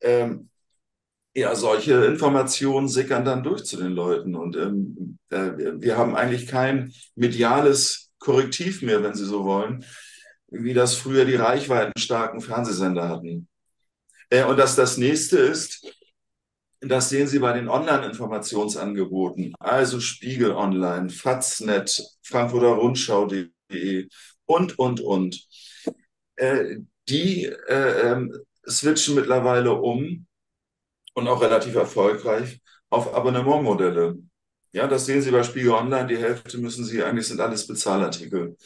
Ähm, 0.00 0.50
ja, 1.34 1.54
solche 1.54 2.04
Informationen 2.04 2.88
sickern 2.88 3.24
dann 3.24 3.42
durch 3.42 3.64
zu 3.64 3.76
den 3.76 3.92
Leuten. 3.92 4.34
Und 4.34 4.56
ähm, 4.56 5.18
äh, 5.30 5.52
wir 5.78 5.96
haben 5.96 6.16
eigentlich 6.16 6.46
kein 6.46 6.92
mediales 7.14 8.10
Korrektiv 8.18 8.82
mehr, 8.82 9.02
wenn 9.02 9.14
Sie 9.14 9.24
so 9.24 9.44
wollen, 9.44 9.84
wie 10.48 10.74
das 10.74 10.94
früher 10.94 11.24
die 11.24 11.34
reichweitenstarken 11.36 12.40
Fernsehsender 12.40 13.08
hatten. 13.08 13.48
Äh, 14.30 14.44
und 14.44 14.58
dass 14.58 14.76
das 14.76 14.98
nächste 14.98 15.38
ist, 15.38 15.86
das 16.82 17.08
sehen 17.08 17.26
Sie 17.26 17.38
bei 17.38 17.52
den 17.52 17.68
Online-Informationsangeboten, 17.68 19.54
also 19.58 20.00
Spiegel 20.00 20.52
Online, 20.52 21.10
Faznet, 21.10 22.02
Frankfurter 22.22 22.72
Rundschau.de 22.72 24.08
und, 24.46 24.78
und, 24.78 25.00
und. 25.00 25.46
Äh, 26.36 26.78
die 27.08 27.46
äh, 27.46 28.12
ähm, 28.12 28.32
switchen 28.68 29.14
mittlerweile 29.14 29.72
um 29.74 30.26
und 31.14 31.28
auch 31.28 31.42
relativ 31.42 31.74
erfolgreich 31.74 32.60
auf 32.90 33.14
Abonnementmodelle. 33.14 34.18
Ja, 34.72 34.86
das 34.86 35.06
sehen 35.06 35.20
Sie 35.20 35.30
bei 35.30 35.42
Spiegel 35.42 35.72
Online. 35.72 36.06
Die 36.06 36.16
Hälfte 36.16 36.58
müssen 36.58 36.84
Sie, 36.84 37.02
eigentlich 37.02 37.26
sind 37.28 37.40
alles 37.40 37.66
Bezahlartikel. 37.66 38.56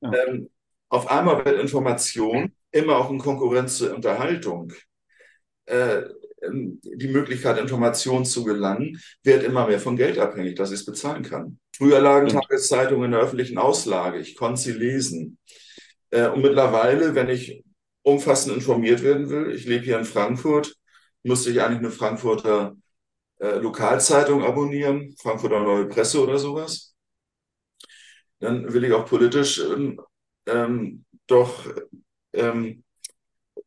Ja. 0.00 0.12
Ähm, 0.12 0.50
auf 0.88 1.08
einmal 1.08 1.44
wird 1.44 1.60
Information 1.60 2.52
immer 2.70 2.96
auch 2.96 3.10
in 3.10 3.18
Konkurrenz 3.18 3.78
zur 3.78 3.94
Unterhaltung. 3.94 4.72
Äh, 5.66 6.02
die 6.42 7.08
Möglichkeit, 7.08 7.58
Informationen 7.58 8.24
zu 8.24 8.44
gelangen, 8.44 9.00
wird 9.22 9.42
immer 9.42 9.66
mehr 9.66 9.80
von 9.80 9.96
Geld 9.96 10.18
abhängig, 10.18 10.56
dass 10.56 10.70
ich 10.70 10.80
es 10.80 10.86
bezahlen 10.86 11.22
kann. 11.22 11.58
Früher 11.76 12.00
lagen 12.00 12.28
ja. 12.28 12.40
Tageszeitungen 12.40 13.06
in 13.06 13.10
der 13.12 13.20
öffentlichen 13.20 13.58
Auslage. 13.58 14.18
Ich 14.18 14.36
konnte 14.36 14.60
sie 14.60 14.72
lesen. 14.72 15.38
Äh, 16.10 16.28
und 16.28 16.42
mittlerweile, 16.42 17.14
wenn 17.14 17.28
ich 17.28 17.62
umfassend 18.02 18.54
informiert 18.54 19.02
werden 19.02 19.28
will, 19.28 19.52
ich 19.54 19.66
lebe 19.66 19.84
hier 19.84 19.98
in 19.98 20.04
Frankfurt, 20.04 20.74
musste 21.22 21.50
ich 21.50 21.60
eigentlich 21.60 21.80
eine 21.80 21.90
Frankfurter 21.90 22.76
äh, 23.38 23.58
Lokalzeitung 23.58 24.42
abonnieren, 24.42 25.14
Frankfurter 25.20 25.60
Neue 25.60 25.86
Presse 25.86 26.22
oder 26.22 26.38
sowas. 26.38 26.94
Dann 28.38 28.72
will 28.72 28.84
ich 28.84 28.92
auch 28.92 29.06
politisch 29.06 29.60
ähm, 29.60 30.00
ähm, 30.46 31.04
doch 31.26 31.66
ähm, 32.32 32.66
äh, 32.66 32.89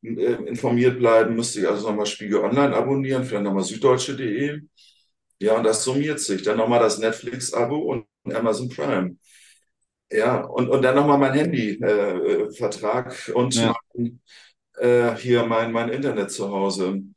informiert 0.04 1.00
bleiben, 1.00 1.36
müsste 1.36 1.62
ich 1.62 1.68
also 1.68 1.88
nochmal 1.88 2.06
Spiegel 2.06 2.40
Online 2.40 2.76
abonnieren, 2.76 3.24
vielleicht 3.24 3.44
nochmal 3.44 3.64
süddeutsche.de. 3.64 4.60
Ja, 5.40 5.56
und 5.58 5.64
das 5.64 5.84
summiert 5.84 6.20
sich. 6.20 6.44
Dann 6.44 6.58
nochmal 6.58 6.80
das 6.80 7.00
Netflix-Abo 7.00 7.78
und 7.78 8.06
Amazon 8.34 8.70
Prime. 8.70 9.18
Ja, 10.12 10.42
und, 10.42 10.70
und 10.70 10.82
dann 10.84 10.96
nochmal 10.96 11.18
mein 11.18 11.34
Handy-Vertrag 11.34 13.30
äh, 13.30 13.32
und 13.32 13.56
ja. 13.56 13.76
mein, 13.94 14.20
äh, 14.78 15.16
hier 15.16 15.46
mein, 15.46 15.72
mein 15.72 15.90
Internet 15.90 16.32
zu 16.32 16.50
Hause. 16.52 16.88
Und 16.90 17.16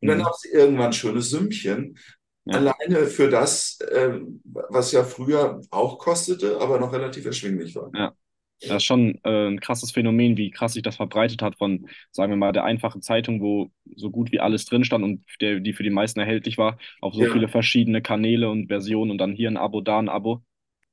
dann 0.00 0.18
mhm. 0.18 0.24
haben 0.24 0.34
sie 0.38 0.50
irgendwann 0.50 0.86
ein 0.86 0.92
schönes 0.92 1.30
Sümmchen. 1.30 1.98
Ja. 2.44 2.54
Alleine 2.54 3.06
für 3.06 3.28
das, 3.28 3.80
äh, 3.80 4.20
was 4.44 4.92
ja 4.92 5.04
früher 5.04 5.60
auch 5.70 5.98
kostete, 5.98 6.60
aber 6.60 6.78
noch 6.78 6.92
relativ 6.92 7.26
erschwinglich 7.26 7.74
war. 7.74 7.90
Ja. 7.94 8.12
Das 8.60 8.78
ist 8.78 8.84
schon 8.84 9.20
äh, 9.24 9.48
ein 9.48 9.60
krasses 9.60 9.92
Phänomen, 9.92 10.36
wie 10.36 10.50
krass 10.50 10.72
sich 10.72 10.82
das 10.82 10.96
verbreitet 10.96 11.42
hat 11.42 11.56
von, 11.56 11.88
sagen 12.10 12.32
wir 12.32 12.36
mal, 12.36 12.52
der 12.52 12.64
einfachen 12.64 13.02
Zeitung, 13.02 13.40
wo 13.40 13.70
so 13.94 14.10
gut 14.10 14.32
wie 14.32 14.40
alles 14.40 14.64
drin 14.64 14.84
stand 14.84 15.04
und 15.04 15.24
der, 15.40 15.60
die 15.60 15.72
für 15.72 15.84
die 15.84 15.90
meisten 15.90 16.18
erhältlich 16.18 16.58
war, 16.58 16.78
auf 17.00 17.14
so 17.14 17.22
ja. 17.22 17.32
viele 17.32 17.48
verschiedene 17.48 18.02
Kanäle 18.02 18.50
und 18.50 18.66
Versionen 18.66 19.12
und 19.12 19.18
dann 19.18 19.32
hier 19.32 19.48
ein 19.48 19.56
Abo, 19.56 19.80
da 19.80 19.98
ein 19.98 20.08
Abo. 20.08 20.42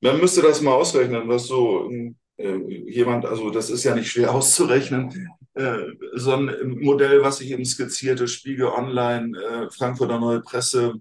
Man 0.02 0.20
müsste 0.20 0.42
das 0.42 0.62
mal 0.62 0.74
ausrechnen, 0.74 1.28
was 1.28 1.48
so 1.48 1.90
äh, 2.38 2.58
jemand, 2.88 3.26
also 3.26 3.50
das 3.50 3.70
ist 3.70 3.84
ja 3.84 3.96
nicht 3.96 4.12
schwer 4.12 4.34
auszurechnen, 4.34 5.32
äh, 5.56 5.78
so 6.14 6.34
ein 6.34 6.78
Modell, 6.82 7.24
was 7.24 7.42
ich 7.42 7.52
eben 7.52 7.66
skizzierte, 7.66 8.28
Spiegel 8.28 8.68
Online, 8.68 9.38
äh, 9.38 9.72
Frankfurter 9.72 10.20
Neue 10.20 10.42
Presse, 10.42 10.96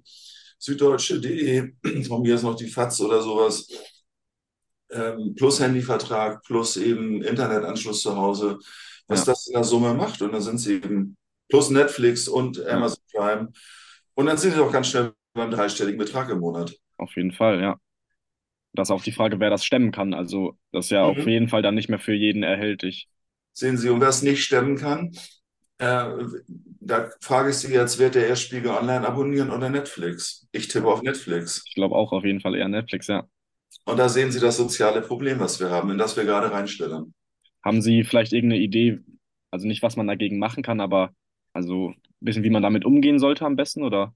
Süddeutsche.de, 0.59 1.73
von 2.09 2.23
mir 2.23 2.37
ist 2.37 2.45
noch 2.45 2.55
die 2.55 2.69
FAZ 2.69 3.01
oder 3.01 3.21
sowas, 3.21 3.69
ähm, 4.95 5.35
plus 5.35 5.61
Handyvertrag, 5.61 6.43
plus 6.45 6.77
eben 6.77 7.23
Internetanschluss 7.23 8.03
zu 8.03 8.17
Hause, 8.17 8.59
was 9.09 9.27
ja. 9.27 9.33
das 9.33 9.47
in 9.49 9.55
der 9.55 9.65
Summe 9.65 9.95
macht. 9.95 10.23
Und 10.23 10.33
dann 10.33 10.43
sind 10.43 10.59
sie 10.59 10.77
eben 10.77 11.17
plus 11.49 11.71
Netflix 11.71 12.29
und 12.29 12.65
Amazon 12.67 13.03
Prime. 13.13 13.53
Und 14.15 14.27
dann 14.27 14.39
sind 14.39 14.55
sie 14.55 14.61
auch 14.61 14.73
ganz 14.73 14.89
schnell 14.89 15.13
beim 15.35 15.51
dreistelligen 15.51 15.99
Betrag 15.99 16.31
im 16.31 16.41
Monat. 16.41 16.75
Auf 16.97 17.15
jeden 17.17 17.33
Fall, 17.33 17.61
ja. 17.61 17.77
Das 18.73 18.89
ist 18.89 18.93
auch 18.93 19.03
die 19.03 19.13
Frage, 19.13 19.39
wer 19.39 19.51
das 19.51 19.65
stemmen 19.65 19.93
kann. 19.93 20.15
Also, 20.15 20.57
das 20.73 20.87
ist 20.87 20.91
ja 20.91 21.05
mhm. 21.05 21.11
auf 21.11 21.27
jeden 21.27 21.49
Fall 21.49 21.63
dann 21.63 21.75
nicht 21.75 21.89
mehr 21.89 21.99
für 21.99 22.15
jeden 22.15 22.43
erhältlich. 22.43 23.09
Sehen 23.53 23.77
Sie, 23.77 23.89
und 23.89 24.01
wer 24.01 24.09
es 24.09 24.23
nicht 24.23 24.43
stemmen 24.43 24.77
kann, 24.77 25.13
äh, 25.79 26.07
da 26.81 27.11
frage 27.21 27.51
ich 27.51 27.57
Sie 27.57 27.73
jetzt, 27.73 27.99
wird 27.99 28.15
der 28.15 28.35
Spiegel 28.37 28.71
Online 28.71 29.07
abonnieren 29.07 29.51
oder 29.51 29.71
Netflix? 29.71 30.49
Ich 30.53 30.69
tippe 30.69 30.89
auf 30.89 31.03
Netflix. 31.03 31.63
Ich 31.67 31.75
glaube 31.75 31.95
auch 31.95 32.13
auf 32.13 32.25
jeden 32.25 32.41
Fall 32.41 32.57
eher 32.57 32.69
Netflix, 32.69 33.07
ja. 33.07 33.29
Und 33.85 33.99
da 33.99 34.09
sehen 34.09 34.33
Sie 34.33 34.41
das 34.41 34.57
soziale 34.57 35.03
Problem, 35.03 35.41
was 35.41 35.61
wir 35.61 35.71
haben, 35.71 35.91
in 35.91 35.99
das 35.99 36.17
wir 36.17 36.25
gerade 36.25 36.51
reinstellen. 36.51 37.15
Haben 37.63 37.83
Sie 37.83 38.05
vielleicht 38.05 38.33
irgendeine 38.33 38.63
Idee, 38.63 39.01
also 39.51 39.67
nicht, 39.67 39.83
was 39.83 39.97
man 39.97 40.07
dagegen 40.07 40.39
machen 40.39 40.63
kann, 40.63 40.81
aber 40.81 41.11
also 41.53 41.91
ein 41.91 41.97
bisschen, 42.21 42.45
wie 42.45 42.51
man 42.51 42.63
damit 42.63 42.85
umgehen 42.85 43.19
sollte 43.19 43.45
am 43.45 43.57
besten, 43.57 43.83
oder? 43.83 44.15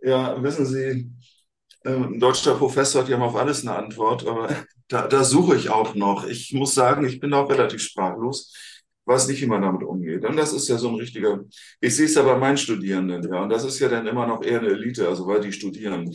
Ja, 0.00 0.42
wissen 0.42 0.66
Sie, 0.66 1.10
ähm, 1.84 2.14
ein 2.14 2.20
deutscher 2.20 2.54
Professor 2.56 3.02
hat 3.02 3.08
ja 3.08 3.18
auf 3.18 3.36
alles 3.36 3.66
eine 3.66 3.76
Antwort, 3.76 4.26
aber 4.26 4.48
da, 4.88 5.06
da 5.06 5.24
suche 5.24 5.56
ich 5.56 5.68
auch 5.70 5.94
noch. 5.94 6.26
Ich 6.26 6.52
muss 6.52 6.74
sagen, 6.74 7.06
ich 7.06 7.20
bin 7.20 7.32
auch 7.34 7.48
relativ 7.50 7.82
sprachlos, 7.82 8.54
weiß 9.06 9.28
nicht, 9.28 9.42
wie 9.42 9.46
man 9.46 9.62
damit 9.62 9.82
umgeht. 9.82 10.24
Und 10.24 10.36
das 10.36 10.52
ist 10.52 10.68
ja 10.68 10.78
so 10.78 10.88
ein 10.88 10.96
richtiger, 10.96 11.40
ich 11.80 11.96
sehe 11.96 12.06
es 12.06 12.14
ja 12.14 12.22
bei 12.22 12.36
meinen 12.36 12.56
Studierenden, 12.56 13.22
ja, 13.32 13.42
und 13.42 13.50
das 13.50 13.64
ist 13.64 13.78
ja 13.78 13.88
dann 13.88 14.06
immer 14.06 14.26
noch 14.26 14.42
eher 14.42 14.60
eine 14.60 14.68
Elite, 14.70 15.08
also 15.08 15.26
weil 15.26 15.40
die 15.40 15.52
studieren. 15.52 16.14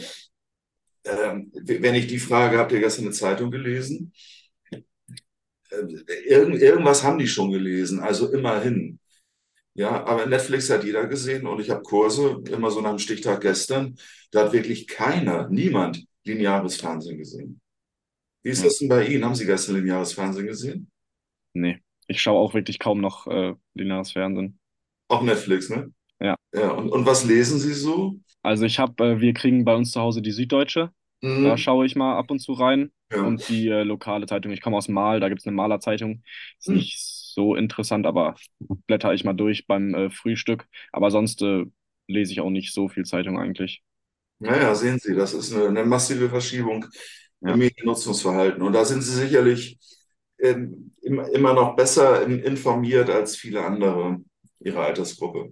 Ähm, 1.05 1.51
wenn 1.53 1.95
ich 1.95 2.07
die 2.07 2.19
frage, 2.19 2.57
habt 2.57 2.71
ihr 2.71 2.79
gestern 2.79 3.05
eine 3.05 3.13
Zeitung 3.13 3.51
gelesen? 3.51 4.13
Äh, 5.71 5.83
irgend, 6.27 6.61
irgendwas 6.61 7.03
haben 7.03 7.19
die 7.19 7.27
schon 7.27 7.51
gelesen, 7.51 7.99
also 7.99 8.31
immerhin. 8.31 8.99
Ja, 9.75 10.05
aber 10.05 10.25
Netflix 10.27 10.69
hat 10.69 10.83
jeder 10.85 11.07
gesehen 11.07 11.47
und 11.47 11.61
ich 11.61 11.69
habe 11.71 11.83
Kurse, 11.83 12.43
immer 12.51 12.71
so 12.71 12.81
nach 12.81 12.91
dem 12.91 12.99
Stichtag 12.99 13.41
gestern, 13.41 13.97
da 14.31 14.45
hat 14.45 14.53
wirklich 14.53 14.87
keiner, 14.87 15.49
niemand 15.49 16.05
lineares 16.25 16.77
Fernsehen 16.77 17.17
gesehen. 17.19 17.61
Wie 18.43 18.49
ist 18.51 18.63
Ja, 18.63 18.65
das 18.65 18.79
denn 18.79 18.89
bei 18.89 19.07
Ihnen? 19.07 19.25
Haben 19.25 19.35
Sie 19.35 19.45
gestern 19.45 19.75
lineares 19.77 20.13
Fernsehen 20.13 20.47
gesehen? 20.47 20.91
nee. 21.53 21.81
Ich 22.07 22.21
schaue 22.21 22.39
auch 22.39 22.53
wirklich 22.55 22.79
kaum 22.79 23.01
noch 23.01 23.27
äh, 23.27 23.53
lineares 23.75 24.11
Fernsehen. 24.13 24.59
Auch 25.07 25.21
Netflix, 25.23 25.69
ne? 25.69 25.91
Ja. 26.19 26.35
Ja, 26.53 26.71
und, 26.71 26.89
und 26.91 27.05
was 27.05 27.25
lesen 27.25 27.59
Sie 27.59 27.73
so? 27.73 28.19
Also 28.43 28.65
ich 28.65 28.79
habe, 28.79 29.03
äh, 29.03 29.19
wir 29.21 29.33
kriegen 29.33 29.65
bei 29.65 29.75
uns 29.75 29.91
zu 29.91 30.01
Hause 30.01 30.21
die 30.21 30.31
Süddeutsche. 30.31 30.91
Da 31.41 31.57
Mhm. 31.57 31.57
schaue 31.57 31.85
ich 31.85 31.95
mal 31.95 32.17
ab 32.17 32.31
und 32.31 32.39
zu 32.39 32.53
rein. 32.53 32.91
Ja. 33.11 33.19
Und 33.21 33.49
die 33.49 33.67
äh, 33.67 33.83
lokale 33.83 34.27
Zeitung. 34.27 34.51
Ich 34.53 34.61
komme 34.61 34.77
aus 34.77 34.87
Mahl, 34.87 35.19
da 35.19 35.27
gibt 35.29 35.41
es 35.41 35.47
eine 35.47 35.55
Malerzeitung. 35.55 36.23
Ist 36.59 36.69
Hm. 36.69 36.73
nicht 36.73 36.99
so 36.99 37.55
interessant, 37.55 38.05
aber 38.05 38.35
blätter 38.87 39.13
ich 39.13 39.23
mal 39.25 39.33
durch 39.33 39.67
beim 39.67 39.93
äh, 39.93 40.09
Frühstück. 40.09 40.67
Aber 40.93 41.11
sonst 41.11 41.41
lese 42.07 42.31
ich 42.31 42.41
auch 42.41 42.49
nicht 42.49 42.73
so 42.73 42.87
viel 42.89 43.05
Zeitung 43.05 43.37
eigentlich. 43.39 43.83
Naja, 44.39 44.73
sehen 44.75 44.99
Sie, 44.99 45.15
das 45.15 45.33
ist 45.33 45.53
eine, 45.53 45.67
eine 45.67 45.83
massive 45.85 46.29
Verschiebung 46.29 46.85
im 47.45 47.57
Ja, 47.57 47.59
Mediennutzungsverhalten. 47.59 48.61
Und 48.61 48.73
da 48.73 48.85
sind 48.85 49.01
Sie 49.01 49.13
sicherlich 49.15 49.79
ähm, 50.39 50.93
im- 51.01 51.19
immer 51.19 51.53
noch 51.53 51.75
besser 51.75 52.23
in- 52.23 52.39
informiert 52.39 53.09
als 53.09 53.35
viele 53.35 53.63
andere 53.65 54.17
Ihrer 54.59 54.83
Altersgruppe. 54.85 55.51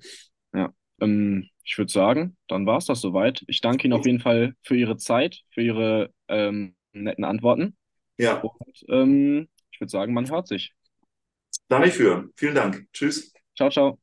Ähm, 1.01 1.49
ich 1.63 1.77
würde 1.77 1.91
sagen, 1.91 2.37
dann 2.47 2.65
war 2.65 2.77
es 2.77 2.85
das 2.85 3.01
soweit. 3.01 3.43
Ich 3.47 3.61
danke 3.61 3.85
Ihnen 3.87 3.93
auf 3.93 4.05
jeden 4.05 4.19
Fall 4.19 4.55
für 4.63 4.75
Ihre 4.77 4.97
Zeit, 4.97 5.43
für 5.51 5.61
Ihre 5.61 6.13
ähm, 6.27 6.75
netten 6.93 7.25
Antworten. 7.25 7.77
Ja, 8.17 8.51
Und 8.57 8.85
ähm, 8.89 9.49
ich 9.71 9.81
würde 9.81 9.91
sagen, 9.91 10.13
man 10.13 10.29
hört 10.31 10.47
sich. 10.47 10.73
danke 11.69 11.91
für. 11.91 12.29
Vielen 12.35 12.55
Dank. 12.55 12.87
Tschüss. 12.93 13.33
Ciao, 13.55 13.69
ciao. 13.69 13.99